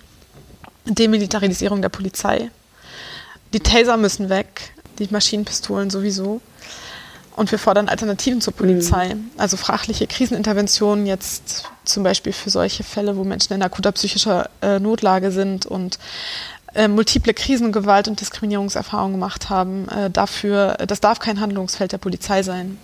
Demilitarisierung 0.86 1.82
der 1.82 1.88
Polizei. 1.88 2.50
Die 3.52 3.60
Taser 3.60 3.96
müssen 3.96 4.28
weg, 4.28 4.73
die 4.98 5.08
Maschinenpistolen 5.10 5.90
sowieso. 5.90 6.40
Und 7.36 7.50
wir 7.50 7.58
fordern 7.58 7.88
Alternativen 7.88 8.40
zur 8.40 8.54
Polizei, 8.54 9.14
mhm. 9.14 9.30
also 9.36 9.56
fachliche 9.56 10.06
Kriseninterventionen 10.06 11.04
jetzt 11.04 11.64
zum 11.84 12.04
Beispiel 12.04 12.32
für 12.32 12.50
solche 12.50 12.84
Fälle, 12.84 13.16
wo 13.16 13.24
Menschen 13.24 13.54
in 13.54 13.62
akuter 13.62 13.90
psychischer 13.92 14.48
äh, 14.62 14.78
Notlage 14.78 15.32
sind 15.32 15.66
und 15.66 15.98
äh, 16.74 16.86
multiple 16.86 17.34
Krisen, 17.34 17.72
Gewalt 17.72 18.06
und 18.06 18.20
Diskriminierungserfahrungen 18.20 19.14
gemacht 19.14 19.50
haben. 19.50 19.88
Äh, 19.88 20.10
dafür, 20.10 20.76
das 20.86 21.00
darf 21.00 21.18
kein 21.18 21.40
Handlungsfeld 21.40 21.92
der 21.92 21.98
Polizei 21.98 22.42
sein. 22.42 22.78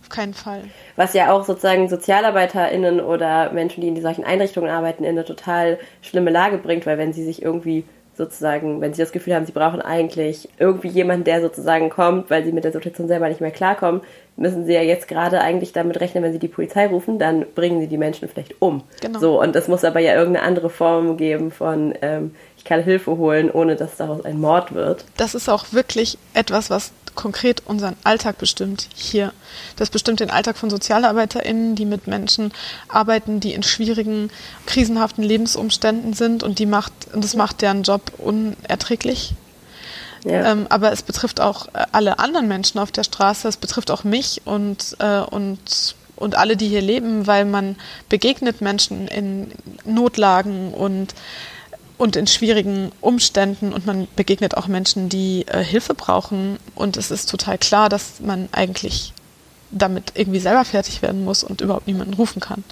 Auf 0.00 0.08
keinen 0.08 0.34
Fall. 0.34 0.62
Was 0.94 1.14
ja 1.14 1.32
auch 1.32 1.44
sozusagen 1.44 1.88
SozialarbeiterInnen 1.88 3.00
oder 3.00 3.52
Menschen, 3.52 3.80
die 3.80 3.88
in 3.88 4.00
solchen 4.00 4.24
Einrichtungen 4.24 4.70
arbeiten, 4.70 5.02
in 5.02 5.10
eine 5.10 5.24
total 5.24 5.78
schlimme 6.00 6.30
Lage 6.30 6.58
bringt, 6.58 6.86
weil 6.86 6.98
wenn 6.98 7.12
sie 7.12 7.24
sich 7.24 7.42
irgendwie 7.42 7.84
sozusagen, 8.16 8.80
wenn 8.80 8.94
sie 8.94 9.02
das 9.02 9.12
Gefühl 9.12 9.34
haben, 9.34 9.46
sie 9.46 9.52
brauchen 9.52 9.82
eigentlich 9.82 10.48
irgendwie 10.58 10.88
jemanden, 10.88 11.24
der 11.24 11.42
sozusagen 11.42 11.90
kommt, 11.90 12.30
weil 12.30 12.44
sie 12.44 12.52
mit 12.52 12.64
der 12.64 12.72
Situation 12.72 13.08
selber 13.08 13.28
nicht 13.28 13.40
mehr 13.40 13.50
klarkommen, 13.50 14.00
müssen 14.36 14.66
sie 14.66 14.72
ja 14.72 14.82
jetzt 14.82 15.08
gerade 15.08 15.40
eigentlich 15.40 15.72
damit 15.72 16.00
rechnen, 16.00 16.22
wenn 16.22 16.32
sie 16.32 16.38
die 16.38 16.48
Polizei 16.48 16.86
rufen, 16.86 17.18
dann 17.18 17.44
bringen 17.54 17.80
sie 17.80 17.86
die 17.86 17.98
Menschen 17.98 18.28
vielleicht 18.28 18.60
um. 18.60 18.82
Genau. 19.00 19.18
So, 19.18 19.40
und 19.40 19.54
es 19.54 19.68
muss 19.68 19.84
aber 19.84 20.00
ja 20.00 20.14
irgendeine 20.14 20.46
andere 20.46 20.70
Form 20.70 21.16
geben 21.16 21.50
von, 21.50 21.94
ähm, 22.02 22.34
ich 22.56 22.64
kann 22.64 22.82
Hilfe 22.82 23.16
holen, 23.16 23.50
ohne 23.50 23.76
dass 23.76 23.96
daraus 23.96 24.24
ein 24.24 24.40
Mord 24.40 24.74
wird. 24.74 25.04
Das 25.16 25.34
ist 25.34 25.48
auch 25.48 25.72
wirklich 25.72 26.18
etwas, 26.34 26.70
was 26.70 26.92
konkret 27.16 27.62
unseren 27.66 27.96
Alltag 28.04 28.38
bestimmt 28.38 28.88
hier. 28.94 29.32
Das 29.76 29.90
bestimmt 29.90 30.20
den 30.20 30.30
Alltag 30.30 30.56
von 30.56 30.70
SozialarbeiterInnen, 30.70 31.74
die 31.74 31.86
mit 31.86 32.06
Menschen 32.06 32.52
arbeiten, 32.88 33.40
die 33.40 33.54
in 33.54 33.62
schwierigen, 33.62 34.30
krisenhaften 34.66 35.24
Lebensumständen 35.24 36.12
sind 36.12 36.42
und 36.42 36.58
die 36.58 36.66
macht, 36.66 36.92
und 37.12 37.24
das 37.24 37.34
macht 37.34 37.62
deren 37.62 37.82
Job 37.82 38.12
unerträglich. 38.18 39.34
Ja. 40.24 40.52
Ähm, 40.52 40.66
aber 40.68 40.92
es 40.92 41.02
betrifft 41.02 41.40
auch 41.40 41.66
äh, 41.68 41.86
alle 41.92 42.18
anderen 42.18 42.48
Menschen 42.48 42.80
auf 42.80 42.90
der 42.90 43.04
Straße, 43.04 43.48
es 43.48 43.56
betrifft 43.56 43.90
auch 43.90 44.04
mich 44.04 44.42
und, 44.44 44.96
äh, 44.98 45.20
und, 45.20 45.94
und 46.16 46.36
alle, 46.36 46.56
die 46.56 46.68
hier 46.68 46.82
leben, 46.82 47.26
weil 47.26 47.44
man 47.44 47.76
begegnet 48.08 48.60
Menschen 48.60 49.06
in 49.08 49.52
Notlagen 49.84 50.74
und 50.74 51.14
und 51.98 52.16
in 52.16 52.26
schwierigen 52.26 52.92
Umständen 53.00 53.72
und 53.72 53.86
man 53.86 54.08
begegnet 54.16 54.56
auch 54.56 54.66
Menschen, 54.66 55.08
die 55.08 55.46
äh, 55.48 55.62
Hilfe 55.62 55.94
brauchen 55.94 56.58
und 56.74 56.96
es 56.96 57.10
ist 57.10 57.30
total 57.30 57.58
klar, 57.58 57.88
dass 57.88 58.20
man 58.20 58.48
eigentlich 58.52 59.12
damit 59.70 60.12
irgendwie 60.14 60.40
selber 60.40 60.64
fertig 60.64 61.02
werden 61.02 61.24
muss 61.24 61.42
und 61.42 61.60
überhaupt 61.60 61.86
niemanden 61.86 62.14
rufen 62.14 62.40
kann. 62.40 62.62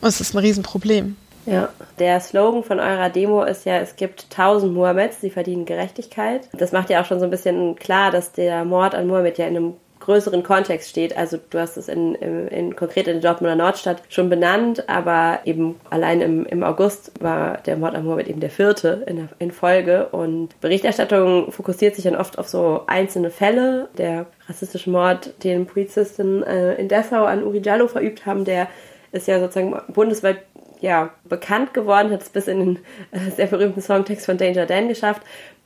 Und 0.00 0.08
es 0.08 0.20
ist 0.20 0.34
ein 0.34 0.38
Riesenproblem. 0.38 1.16
Ja, 1.46 1.70
der 1.98 2.20
Slogan 2.20 2.62
von 2.62 2.78
eurer 2.78 3.08
Demo 3.08 3.42
ist 3.42 3.64
ja, 3.64 3.78
es 3.78 3.96
gibt 3.96 4.30
tausend 4.30 4.74
Mohammeds, 4.74 5.20
sie 5.20 5.30
verdienen 5.30 5.64
Gerechtigkeit. 5.64 6.48
Das 6.52 6.72
macht 6.72 6.90
ja 6.90 7.00
auch 7.00 7.06
schon 7.06 7.20
so 7.20 7.24
ein 7.24 7.30
bisschen 7.30 7.76
klar, 7.76 8.10
dass 8.10 8.32
der 8.32 8.64
Mord 8.64 8.94
an 8.94 9.06
Mohammed 9.06 9.38
ja 9.38 9.46
in 9.46 9.56
einem 9.56 9.74
größeren 10.08 10.42
Kontext 10.42 10.88
steht. 10.88 11.14
Also 11.18 11.38
du 11.50 11.58
hast 11.58 11.76
es 11.76 11.86
in, 11.86 12.14
in, 12.14 12.48
in 12.48 12.76
konkret 12.76 13.08
in 13.08 13.20
der 13.20 13.30
Dortmunder 13.30 13.56
Nordstadt 13.56 14.00
schon 14.08 14.30
benannt, 14.30 14.88
aber 14.88 15.40
eben 15.44 15.78
allein 15.90 16.22
im, 16.22 16.46
im 16.46 16.62
August 16.64 17.12
war 17.20 17.58
der 17.58 17.76
Mord 17.76 17.94
am 17.94 18.06
Mohammed 18.06 18.26
eben 18.28 18.40
der 18.40 18.48
vierte 18.48 19.04
in, 19.06 19.28
in 19.38 19.52
Folge 19.52 20.08
und 20.08 20.58
Berichterstattung 20.62 21.52
fokussiert 21.52 21.94
sich 21.94 22.04
dann 22.04 22.16
oft 22.16 22.38
auf 22.38 22.48
so 22.48 22.84
einzelne 22.86 23.30
Fälle. 23.30 23.90
Der 23.98 24.24
rassistische 24.48 24.88
Mord, 24.88 25.44
den 25.44 25.66
Polizisten 25.66 26.42
äh, 26.42 26.76
in 26.76 26.88
Dessau 26.88 27.24
an 27.24 27.44
Uri 27.44 27.60
Jallo 27.60 27.86
verübt 27.86 28.24
haben, 28.24 28.46
der 28.46 28.68
ist 29.12 29.28
ja 29.28 29.38
sozusagen 29.38 29.78
bundesweit 29.92 30.38
ja, 30.80 31.10
bekannt 31.24 31.74
geworden, 31.74 32.12
hat 32.12 32.22
es 32.22 32.30
bis 32.30 32.48
in 32.48 32.60
den 32.60 32.78
äh, 33.10 33.30
sehr 33.36 33.48
berühmten 33.48 33.82
Songtext 33.82 34.24
von 34.24 34.38
Danger 34.38 34.64
Dan 34.64 34.88
geschafft 34.88 35.20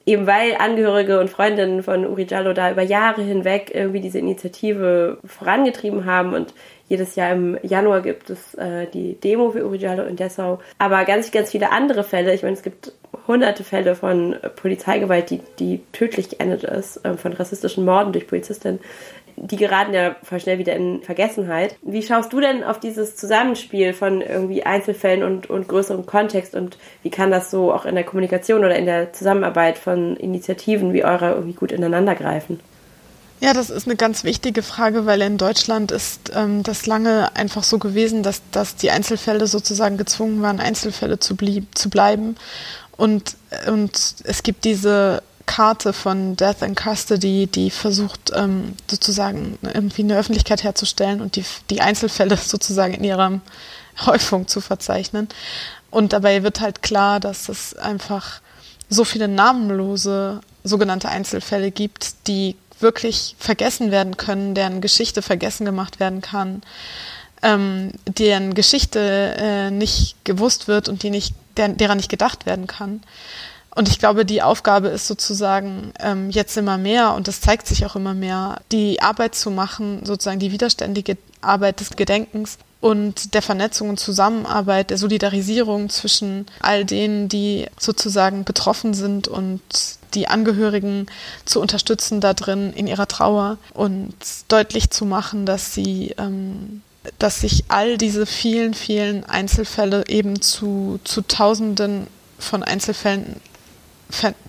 eben 0.06 0.26
weil 0.26 0.56
Angehörige 0.58 1.20
und 1.20 1.30
Freundinnen 1.30 1.82
von 1.82 2.06
Uri 2.06 2.26
Jallo 2.28 2.52
da 2.52 2.70
über 2.70 2.82
Jahre 2.82 3.22
hinweg 3.22 3.70
irgendwie 3.74 4.00
diese 4.00 4.18
Initiative 4.18 5.18
vorangetrieben 5.24 6.04
haben 6.04 6.34
und 6.34 6.54
jedes 6.88 7.16
Jahr 7.16 7.32
im 7.32 7.58
Januar 7.62 8.02
gibt 8.02 8.28
es 8.28 8.54
äh, 8.54 8.86
die 8.92 9.18
Demo 9.18 9.50
für 9.52 9.64
Uri 9.66 9.78
Jallo 9.78 10.02
in 10.02 10.16
Dessau. 10.16 10.60
Aber 10.78 11.04
ganz, 11.04 11.30
ganz 11.30 11.50
viele 11.50 11.72
andere 11.72 12.04
Fälle. 12.04 12.34
Ich 12.34 12.42
meine, 12.42 12.54
es 12.54 12.62
gibt 12.62 12.92
hunderte 13.26 13.64
Fälle 13.64 13.94
von 13.94 14.36
Polizeigewalt, 14.56 15.30
die, 15.30 15.40
die 15.58 15.80
tödlich 15.92 16.28
geendet 16.30 16.64
ist, 16.64 17.04
äh, 17.04 17.16
von 17.16 17.32
rassistischen 17.32 17.84
Morden 17.84 18.12
durch 18.12 18.26
Polizistinnen 18.26 18.80
die 19.36 19.56
geraten 19.56 19.94
ja 19.94 20.16
voll 20.22 20.40
schnell 20.40 20.58
wieder 20.58 20.74
in 20.74 21.02
Vergessenheit. 21.02 21.76
Wie 21.82 22.02
schaust 22.02 22.32
du 22.32 22.40
denn 22.40 22.64
auf 22.64 22.80
dieses 22.80 23.16
Zusammenspiel 23.16 23.92
von 23.92 24.20
irgendwie 24.20 24.62
Einzelfällen 24.62 25.22
und, 25.22 25.50
und 25.50 25.68
größerem 25.68 26.06
Kontext 26.06 26.54
und 26.54 26.76
wie 27.02 27.10
kann 27.10 27.30
das 27.30 27.50
so 27.50 27.72
auch 27.72 27.84
in 27.84 27.94
der 27.94 28.04
Kommunikation 28.04 28.60
oder 28.64 28.76
in 28.76 28.86
der 28.86 29.12
Zusammenarbeit 29.12 29.78
von 29.78 30.16
Initiativen 30.16 30.92
wie 30.92 31.04
eurer 31.04 31.34
irgendwie 31.34 31.54
gut 31.54 31.72
ineinander 31.72 32.14
greifen? 32.14 32.60
Ja, 33.42 33.52
das 33.52 33.70
ist 33.70 33.88
eine 33.88 33.96
ganz 33.96 34.22
wichtige 34.22 34.62
Frage, 34.62 35.04
weil 35.04 35.20
in 35.20 35.36
Deutschland 35.36 35.90
ist 35.90 36.30
ähm, 36.32 36.62
das 36.62 36.86
lange 36.86 37.34
einfach 37.34 37.64
so 37.64 37.78
gewesen, 37.78 38.22
dass, 38.22 38.40
dass 38.52 38.76
die 38.76 38.92
Einzelfälle 38.92 39.48
sozusagen 39.48 39.96
gezwungen 39.96 40.42
waren, 40.42 40.60
Einzelfälle 40.60 41.18
zu, 41.18 41.34
blieb, 41.34 41.76
zu 41.76 41.90
bleiben. 41.90 42.36
Und, 42.96 43.36
und 43.66 44.14
es 44.22 44.44
gibt 44.44 44.64
diese 44.64 45.24
Karte 45.46 45.92
von 45.92 46.36
Death 46.36 46.62
and 46.62 46.78
Custody, 46.78 47.46
die 47.46 47.70
versucht 47.70 48.30
ähm, 48.34 48.74
sozusagen 48.90 49.58
irgendwie 49.62 50.02
eine 50.02 50.16
Öffentlichkeit 50.16 50.62
herzustellen 50.62 51.20
und 51.20 51.36
die, 51.36 51.44
die 51.70 51.80
Einzelfälle 51.80 52.36
sozusagen 52.42 52.94
in 52.94 53.04
ihrer 53.04 53.40
Häufung 54.06 54.48
zu 54.48 54.60
verzeichnen. 54.60 55.28
Und 55.90 56.12
dabei 56.12 56.42
wird 56.42 56.60
halt 56.60 56.82
klar, 56.82 57.20
dass 57.20 57.48
es 57.48 57.74
einfach 57.74 58.40
so 58.88 59.04
viele 59.04 59.28
namenlose 59.28 60.40
sogenannte 60.64 61.08
Einzelfälle 61.08 61.70
gibt, 61.70 62.26
die 62.26 62.56
wirklich 62.80 63.36
vergessen 63.38 63.90
werden 63.90 64.16
können, 64.16 64.54
deren 64.54 64.80
Geschichte 64.80 65.22
vergessen 65.22 65.64
gemacht 65.64 66.00
werden 66.00 66.20
kann, 66.20 66.62
ähm, 67.42 67.92
deren 68.06 68.54
Geschichte 68.54 69.34
äh, 69.38 69.70
nicht 69.70 70.16
gewusst 70.24 70.68
wird 70.68 70.88
und 70.88 71.02
die 71.02 71.10
nicht, 71.10 71.34
der, 71.56 71.68
derer 71.68 71.94
nicht 71.94 72.10
gedacht 72.10 72.46
werden 72.46 72.66
kann. 72.66 73.02
Und 73.74 73.88
ich 73.88 73.98
glaube, 73.98 74.26
die 74.26 74.42
Aufgabe 74.42 74.88
ist 74.88 75.06
sozusagen 75.06 75.92
ähm, 75.98 76.30
jetzt 76.30 76.56
immer 76.56 76.76
mehr, 76.76 77.14
und 77.14 77.26
das 77.26 77.40
zeigt 77.40 77.66
sich 77.66 77.86
auch 77.86 77.96
immer 77.96 78.12
mehr, 78.12 78.60
die 78.70 79.00
Arbeit 79.00 79.34
zu 79.34 79.50
machen, 79.50 80.04
sozusagen 80.04 80.40
die 80.40 80.52
widerständige 80.52 81.16
Arbeit 81.40 81.80
des 81.80 81.90
Gedenkens 81.90 82.58
und 82.80 83.34
der 83.34 83.40
Vernetzung 83.40 83.88
und 83.88 83.98
Zusammenarbeit, 83.98 84.90
der 84.90 84.98
Solidarisierung 84.98 85.88
zwischen 85.88 86.46
all 86.60 86.84
denen, 86.84 87.28
die 87.28 87.66
sozusagen 87.78 88.44
betroffen 88.44 88.92
sind 88.92 89.26
und 89.28 89.62
die 90.14 90.28
Angehörigen 90.28 91.06
zu 91.46 91.60
unterstützen 91.60 92.20
da 92.20 92.34
drin 92.34 92.74
in 92.74 92.86
ihrer 92.86 93.08
Trauer 93.08 93.56
und 93.72 94.14
deutlich 94.48 94.90
zu 94.90 95.06
machen, 95.06 95.46
dass 95.46 95.72
sie 95.72 96.14
ähm, 96.18 96.82
dass 97.18 97.40
sich 97.40 97.64
all 97.68 97.98
diese 97.98 98.26
vielen, 98.26 98.74
vielen 98.74 99.24
Einzelfälle 99.24 100.04
eben 100.08 100.40
zu, 100.40 101.00
zu 101.04 101.22
Tausenden 101.22 102.06
von 102.38 102.62
Einzelfällen 102.62 103.40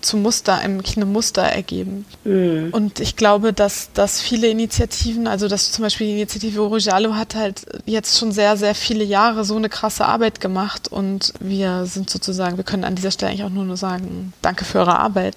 zu 0.02 0.18
Muster, 0.18 0.56
eigentlich 0.56 0.98
eine 0.98 1.06
Muster 1.06 1.42
ergeben. 1.42 2.06
Mhm. 2.24 2.70
Und 2.72 3.00
ich 3.00 3.16
glaube, 3.16 3.54
dass, 3.54 3.92
dass 3.94 4.22
viele 4.22 4.48
Initiativen, 4.48 5.28
also 5.28 5.48
dass 5.48 5.72
zum 5.72 5.84
Beispiel 5.84 6.08
die 6.08 6.14
Initiative 6.14 6.62
Orujalo 6.62 7.16
hat 7.16 7.36
halt 7.36 7.66
jetzt 7.86 8.18
schon 8.18 8.32
sehr, 8.32 8.58
sehr 8.58 8.76
viele 8.76 9.04
Jahre 9.04 9.46
so 9.46 9.56
eine 9.56 9.70
krasse 9.70 10.06
Arbeit 10.06 10.42
gemacht 10.42 10.88
und 10.88 11.34
wir 11.40 11.86
sind 11.86 12.10
sozusagen, 12.10 12.58
wir 12.58 12.64
können 12.64 12.84
an 12.84 12.96
dieser 12.96 13.12
Stelle 13.12 13.32
eigentlich 13.32 13.46
auch 13.46 13.50
nur, 13.50 13.66
nur 13.66 13.78
sagen, 13.78 14.34
danke 14.42 14.66
für 14.66 14.80
eure 14.80 15.00
Arbeit 15.00 15.36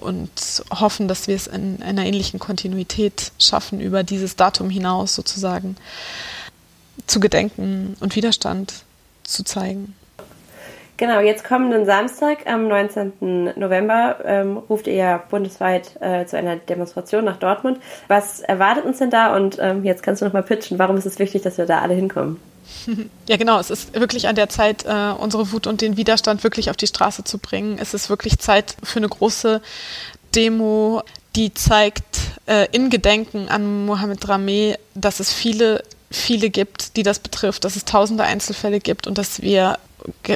und 0.00 0.30
hoffen, 0.70 1.08
dass 1.08 1.28
wir 1.28 1.34
es 1.34 1.46
in 1.46 1.82
einer 1.82 2.04
ähnlichen 2.04 2.38
Kontinuität 2.38 3.32
schaffen, 3.38 3.80
über 3.80 4.02
dieses 4.02 4.36
Datum 4.36 4.70
hinaus 4.70 5.14
sozusagen 5.14 5.76
zu 7.06 7.20
gedenken 7.20 7.96
und 8.00 8.14
Widerstand 8.14 8.72
zu 9.24 9.42
zeigen. 9.42 9.94
Genau, 10.96 11.20
jetzt 11.20 11.42
kommenden 11.42 11.86
Samstag, 11.86 12.46
am 12.46 12.68
19. 12.68 13.54
November, 13.56 14.18
ähm, 14.24 14.56
ruft 14.56 14.86
ihr 14.86 14.94
ja 14.94 15.16
bundesweit 15.28 16.00
äh, 16.00 16.24
zu 16.24 16.36
einer 16.36 16.56
Demonstration 16.56 17.24
nach 17.24 17.36
Dortmund. 17.36 17.80
Was 18.06 18.40
erwartet 18.40 18.84
uns 18.84 18.98
denn 18.98 19.10
da? 19.10 19.34
Und 19.34 19.58
ähm, 19.60 19.84
jetzt 19.84 20.04
kannst 20.04 20.22
du 20.22 20.26
nochmal 20.26 20.44
pitchen. 20.44 20.78
Warum 20.78 20.96
ist 20.96 21.06
es 21.06 21.18
wichtig, 21.18 21.42
dass 21.42 21.58
wir 21.58 21.66
da 21.66 21.80
alle 21.80 21.94
hinkommen? 21.94 22.40
Ja, 23.26 23.36
genau. 23.36 23.58
Es 23.58 23.70
ist 23.70 23.94
wirklich 23.94 24.28
an 24.28 24.36
der 24.36 24.48
Zeit, 24.48 24.84
äh, 24.84 25.12
unsere 25.18 25.50
Wut 25.52 25.66
und 25.66 25.80
den 25.80 25.96
Widerstand 25.96 26.44
wirklich 26.44 26.70
auf 26.70 26.76
die 26.76 26.86
Straße 26.86 27.24
zu 27.24 27.38
bringen. 27.38 27.78
Es 27.80 27.94
ist 27.94 28.10
wirklich 28.10 28.38
Zeit 28.38 28.76
für 28.82 28.98
eine 28.98 29.08
große 29.08 29.62
Demo, 30.34 31.02
die 31.36 31.54
zeigt 31.54 32.04
äh, 32.46 32.66
in 32.72 32.90
Gedenken 32.90 33.48
an 33.48 33.86
Mohammed 33.86 34.28
Rameh, 34.28 34.76
dass 34.94 35.20
es 35.20 35.32
viele, 35.32 35.82
viele 36.10 36.50
gibt, 36.50 36.96
die 36.96 37.02
das 37.02 37.18
betrifft, 37.18 37.64
dass 37.64 37.76
es 37.76 37.84
tausende 37.84 38.24
Einzelfälle 38.24 38.80
gibt 38.80 39.06
und 39.06 39.18
dass 39.18 39.40
wir 39.42 39.78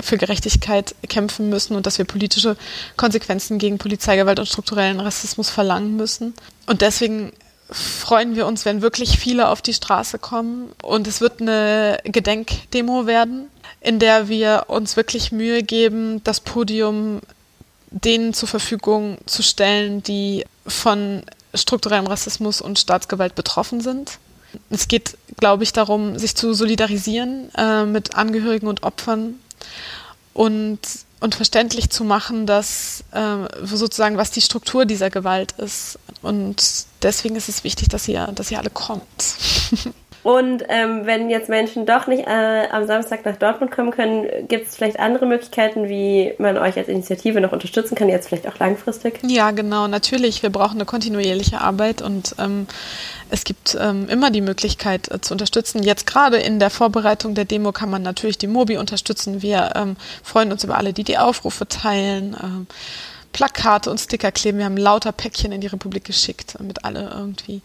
für 0.02 0.16
Gerechtigkeit 0.16 0.94
kämpfen 1.08 1.50
müssen 1.50 1.76
und 1.76 1.87
dass 1.87 1.98
wir 1.98 2.04
politische 2.04 2.56
Konsequenzen 2.96 3.58
gegen 3.58 3.78
Polizeigewalt 3.78 4.38
und 4.38 4.46
strukturellen 4.46 5.00
Rassismus 5.00 5.50
verlangen 5.50 5.96
müssen. 5.96 6.34
Und 6.66 6.80
deswegen 6.80 7.32
freuen 7.70 8.34
wir 8.34 8.46
uns, 8.46 8.64
wenn 8.64 8.82
wirklich 8.82 9.18
viele 9.18 9.48
auf 9.48 9.60
die 9.60 9.75
Straße 9.75 10.18
kommen. 10.18 10.70
Und 10.82 11.06
es 11.06 11.20
wird 11.20 11.40
eine 11.40 11.98
Gedenkdemo 12.04 13.06
werden, 13.06 13.48
in 13.80 13.98
der 13.98 14.28
wir 14.28 14.64
uns 14.68 14.96
wirklich 14.96 15.32
Mühe 15.32 15.62
geben, 15.62 16.22
das 16.25 16.40
Podium 16.40 17.20
denen 17.90 18.34
zur 18.34 18.48
Verfügung 18.48 19.18
zu 19.26 19.42
stellen, 19.42 20.02
die 20.02 20.44
von 20.66 21.22
strukturellem 21.54 22.06
Rassismus 22.06 22.60
und 22.60 22.78
Staatsgewalt 22.78 23.34
betroffen 23.34 23.80
sind. 23.80 24.18
Es 24.70 24.88
geht, 24.88 25.16
glaube 25.38 25.62
ich, 25.62 25.72
darum, 25.72 26.18
sich 26.18 26.34
zu 26.34 26.54
solidarisieren 26.54 27.50
äh, 27.54 27.84
mit 27.84 28.14
Angehörigen 28.14 28.66
und 28.66 28.82
Opfern 28.82 29.34
und, 30.34 30.78
und 31.20 31.34
verständlich 31.34 31.90
zu 31.90 32.04
machen, 32.04 32.46
dass 32.46 33.04
äh, 33.12 33.64
sozusagen, 33.64 34.16
was 34.16 34.30
die 34.30 34.40
Struktur 34.40 34.84
dieser 34.84 35.10
Gewalt 35.10 35.52
ist. 35.52 35.98
Und 36.22 36.86
deswegen 37.02 37.36
ist 37.36 37.48
es 37.48 37.64
wichtig, 37.64 37.88
dass 37.88 38.06
ihr, 38.08 38.28
dass 38.34 38.50
ihr 38.50 38.58
alle 38.58 38.70
kommt. 38.70 39.02
Und 40.24 40.64
ähm, 40.68 41.06
wenn 41.06 41.30
jetzt 41.30 41.48
Menschen 41.48 41.86
doch 41.86 42.06
nicht 42.06 42.26
äh, 42.26 42.66
am 42.70 42.86
Samstag 42.86 43.24
nach 43.24 43.36
Dortmund 43.36 43.70
kommen 43.70 43.92
können, 43.92 44.26
gibt 44.48 44.66
es 44.66 44.76
vielleicht 44.76 44.98
andere 44.98 45.26
Möglichkeiten, 45.26 45.88
wie 45.88 46.34
man 46.38 46.58
euch 46.58 46.76
als 46.76 46.88
Initiative 46.88 47.40
noch 47.40 47.52
unterstützen 47.52 47.94
kann, 47.94 48.08
jetzt 48.08 48.28
vielleicht 48.28 48.48
auch 48.48 48.58
langfristig? 48.58 49.20
Ja, 49.22 49.52
genau, 49.52 49.86
natürlich. 49.86 50.42
Wir 50.42 50.50
brauchen 50.50 50.74
eine 50.74 50.86
kontinuierliche 50.86 51.60
Arbeit 51.60 52.02
und 52.02 52.34
ähm, 52.38 52.66
es 53.30 53.44
gibt 53.44 53.76
ähm, 53.78 54.08
immer 54.08 54.30
die 54.30 54.40
Möglichkeit 54.40 55.11
äh, 55.11 55.20
zu 55.20 55.35
unterstützen. 55.35 55.82
Jetzt 55.82 56.06
gerade 56.06 56.38
in 56.38 56.58
der 56.58 56.70
Vorbereitung 56.70 57.35
der 57.35 57.44
Demo 57.44 57.73
kann 57.73 57.90
man 57.90 58.02
natürlich 58.02 58.38
die 58.38 58.47
Mobi 58.47 58.76
unterstützen. 58.76 59.42
Wir 59.42 59.73
ähm, 59.75 59.97
freuen 60.23 60.52
uns 60.52 60.64
über 60.64 60.76
alle, 60.76 60.92
die 60.92 61.04
die 61.04 61.18
Aufrufe 61.18 61.68
teilen. 61.68 62.37
Ähm, 62.42 62.66
Plakate 63.32 63.90
und 63.90 63.99
Sticker 63.99 64.32
kleben. 64.32 64.58
Wir 64.58 64.64
haben 64.64 64.76
lauter 64.76 65.12
Päckchen 65.12 65.52
in 65.52 65.61
die 65.61 65.66
Republik 65.66 66.04
geschickt, 66.04 66.54
damit 66.58 66.85
alle 66.85 67.11
irgendwie 67.11 67.62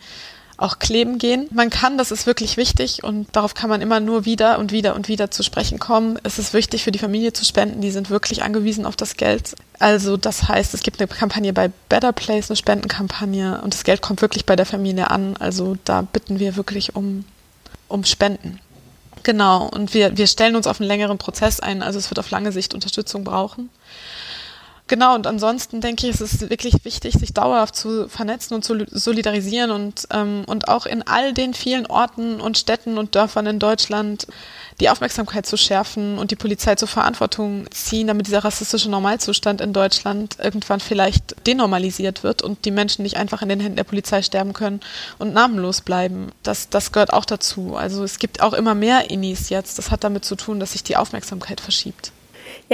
auch 0.57 0.79
kleben 0.79 1.17
gehen. 1.17 1.47
Man 1.51 1.69
kann, 1.69 1.97
das 1.97 2.11
ist 2.11 2.25
wirklich 2.25 2.57
wichtig 2.57 3.03
und 3.03 3.27
darauf 3.35 3.53
kann 3.53 3.69
man 3.69 3.81
immer 3.81 3.99
nur 3.99 4.25
wieder 4.25 4.59
und 4.59 4.71
wieder 4.71 4.95
und 4.95 5.07
wieder 5.07 5.31
zu 5.31 5.43
sprechen 5.43 5.79
kommen. 5.79 6.19
Es 6.23 6.39
ist 6.39 6.53
wichtig 6.53 6.83
für 6.83 6.91
die 6.91 6.99
Familie 6.99 7.33
zu 7.33 7.45
spenden, 7.45 7.81
die 7.81 7.91
sind 7.91 8.09
wirklich 8.09 8.43
angewiesen 8.43 8.85
auf 8.85 8.95
das 8.95 9.17
Geld. 9.17 9.55
Also 9.79 10.17
das 10.17 10.47
heißt, 10.47 10.73
es 10.73 10.83
gibt 10.83 10.99
eine 10.99 11.07
Kampagne 11.07 11.53
bei 11.53 11.71
Better 11.89 12.13
Place, 12.13 12.49
eine 12.49 12.57
Spendenkampagne 12.57 13.61
und 13.61 13.73
das 13.73 13.83
Geld 13.83 14.01
kommt 14.01 14.21
wirklich 14.21 14.45
bei 14.45 14.55
der 14.55 14.65
Familie 14.65 15.09
an. 15.09 15.35
Also 15.37 15.77
da 15.85 16.01
bitten 16.01 16.39
wir 16.39 16.55
wirklich 16.55 16.95
um, 16.95 17.25
um 17.87 18.03
Spenden. 18.05 18.59
Genau, 19.23 19.67
und 19.67 19.93
wir, 19.93 20.17
wir 20.17 20.27
stellen 20.27 20.55
uns 20.55 20.67
auf 20.67 20.81
einen 20.81 20.87
längeren 20.87 21.17
Prozess 21.17 21.61
ein, 21.61 21.81
also 21.81 21.97
es 21.97 22.09
wird 22.11 22.19
auf 22.19 22.29
lange 22.29 22.51
Sicht 22.51 22.73
Unterstützung 22.73 23.23
brauchen. 23.23 23.69
Genau, 24.93 25.15
und 25.15 25.25
ansonsten 25.25 25.81
denke 25.81 26.05
ich, 26.05 26.13
es 26.13 26.21
ist 26.21 26.51
wirklich 26.51 26.85
wichtig, 26.85 27.15
sich 27.15 27.33
dauerhaft 27.33 27.75
zu 27.75 28.07
vernetzen 28.07 28.53
und 28.53 28.63
zu 28.63 28.85
solidarisieren 28.91 29.71
und, 29.71 30.07
ähm, 30.11 30.43
und 30.45 30.67
auch 30.67 30.85
in 30.85 31.01
all 31.01 31.33
den 31.33 31.55
vielen 31.55 31.87
Orten 31.87 32.39
und 32.39 32.59
Städten 32.59 32.99
und 32.99 33.15
Dörfern 33.15 33.47
in 33.47 33.57
Deutschland 33.57 34.27
die 34.79 34.91
Aufmerksamkeit 34.91 35.47
zu 35.47 35.57
schärfen 35.57 36.19
und 36.19 36.29
die 36.29 36.35
Polizei 36.35 36.75
zur 36.75 36.87
Verantwortung 36.87 37.65
ziehen, 37.71 38.05
damit 38.05 38.27
dieser 38.27 38.43
rassistische 38.43 38.91
Normalzustand 38.91 39.61
in 39.61 39.73
Deutschland 39.73 40.37
irgendwann 40.37 40.79
vielleicht 40.79 41.47
denormalisiert 41.47 42.21
wird 42.21 42.43
und 42.43 42.63
die 42.63 42.69
Menschen 42.69 43.01
nicht 43.01 43.17
einfach 43.17 43.41
in 43.41 43.49
den 43.49 43.61
Händen 43.61 43.77
der 43.77 43.85
Polizei 43.85 44.21
sterben 44.21 44.53
können 44.53 44.79
und 45.17 45.33
namenlos 45.33 45.81
bleiben. 45.81 46.31
Das, 46.43 46.69
das 46.69 46.91
gehört 46.91 47.13
auch 47.13 47.25
dazu. 47.25 47.75
Also 47.75 48.03
es 48.03 48.19
gibt 48.19 48.43
auch 48.43 48.53
immer 48.53 48.75
mehr 48.75 49.09
Inis 49.09 49.49
jetzt. 49.49 49.79
Das 49.79 49.89
hat 49.89 50.03
damit 50.03 50.23
zu 50.23 50.35
tun, 50.35 50.59
dass 50.59 50.73
sich 50.73 50.83
die 50.83 50.97
Aufmerksamkeit 50.97 51.61
verschiebt. 51.61 52.11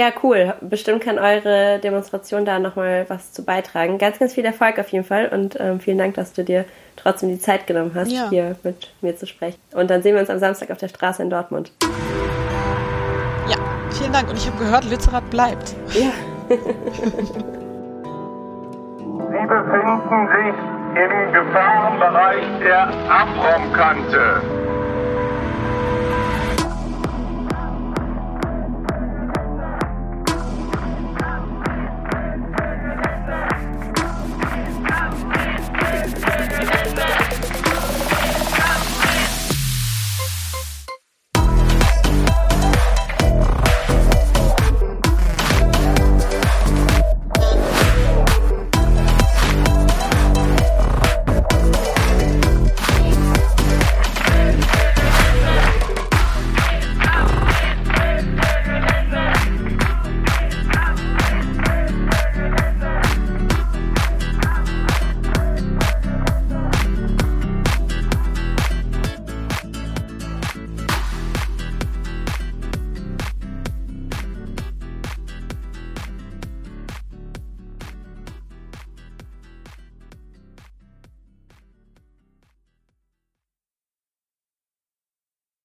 Ja, 0.00 0.10
cool. 0.22 0.54
Bestimmt 0.62 1.02
kann 1.02 1.18
eure 1.18 1.78
Demonstration 1.78 2.46
da 2.46 2.58
nochmal 2.58 3.04
was 3.08 3.32
zu 3.32 3.44
beitragen. 3.44 3.98
Ganz, 3.98 4.18
ganz 4.18 4.32
viel 4.32 4.46
Erfolg 4.46 4.78
auf 4.78 4.88
jeden 4.88 5.04
Fall 5.04 5.28
und 5.28 5.60
ähm, 5.60 5.78
vielen 5.78 5.98
Dank, 5.98 6.14
dass 6.14 6.32
du 6.32 6.42
dir 6.42 6.64
trotzdem 6.96 7.28
die 7.28 7.38
Zeit 7.38 7.66
genommen 7.66 7.92
hast, 7.94 8.10
ja. 8.10 8.30
hier 8.30 8.56
mit 8.62 8.94
mir 9.02 9.14
zu 9.14 9.26
sprechen. 9.26 9.58
Und 9.74 9.90
dann 9.90 10.00
sehen 10.00 10.14
wir 10.14 10.22
uns 10.22 10.30
am 10.30 10.38
Samstag 10.38 10.70
auf 10.70 10.78
der 10.78 10.88
Straße 10.88 11.22
in 11.22 11.28
Dortmund. 11.28 11.72
Ja, 13.46 13.56
vielen 13.90 14.10
Dank. 14.10 14.30
Und 14.30 14.38
ich 14.38 14.46
habe 14.46 14.56
gehört, 14.56 14.86
Lützerath 14.86 15.28
bleibt. 15.28 15.74
Ja. 15.92 16.12
Sie 19.28 19.46
befinden 19.46 20.28
sich 20.32 20.54
im 20.96 21.32
Gefahrenbereich 21.34 22.46
der 22.64 22.88
Abraumkante. 23.10 24.69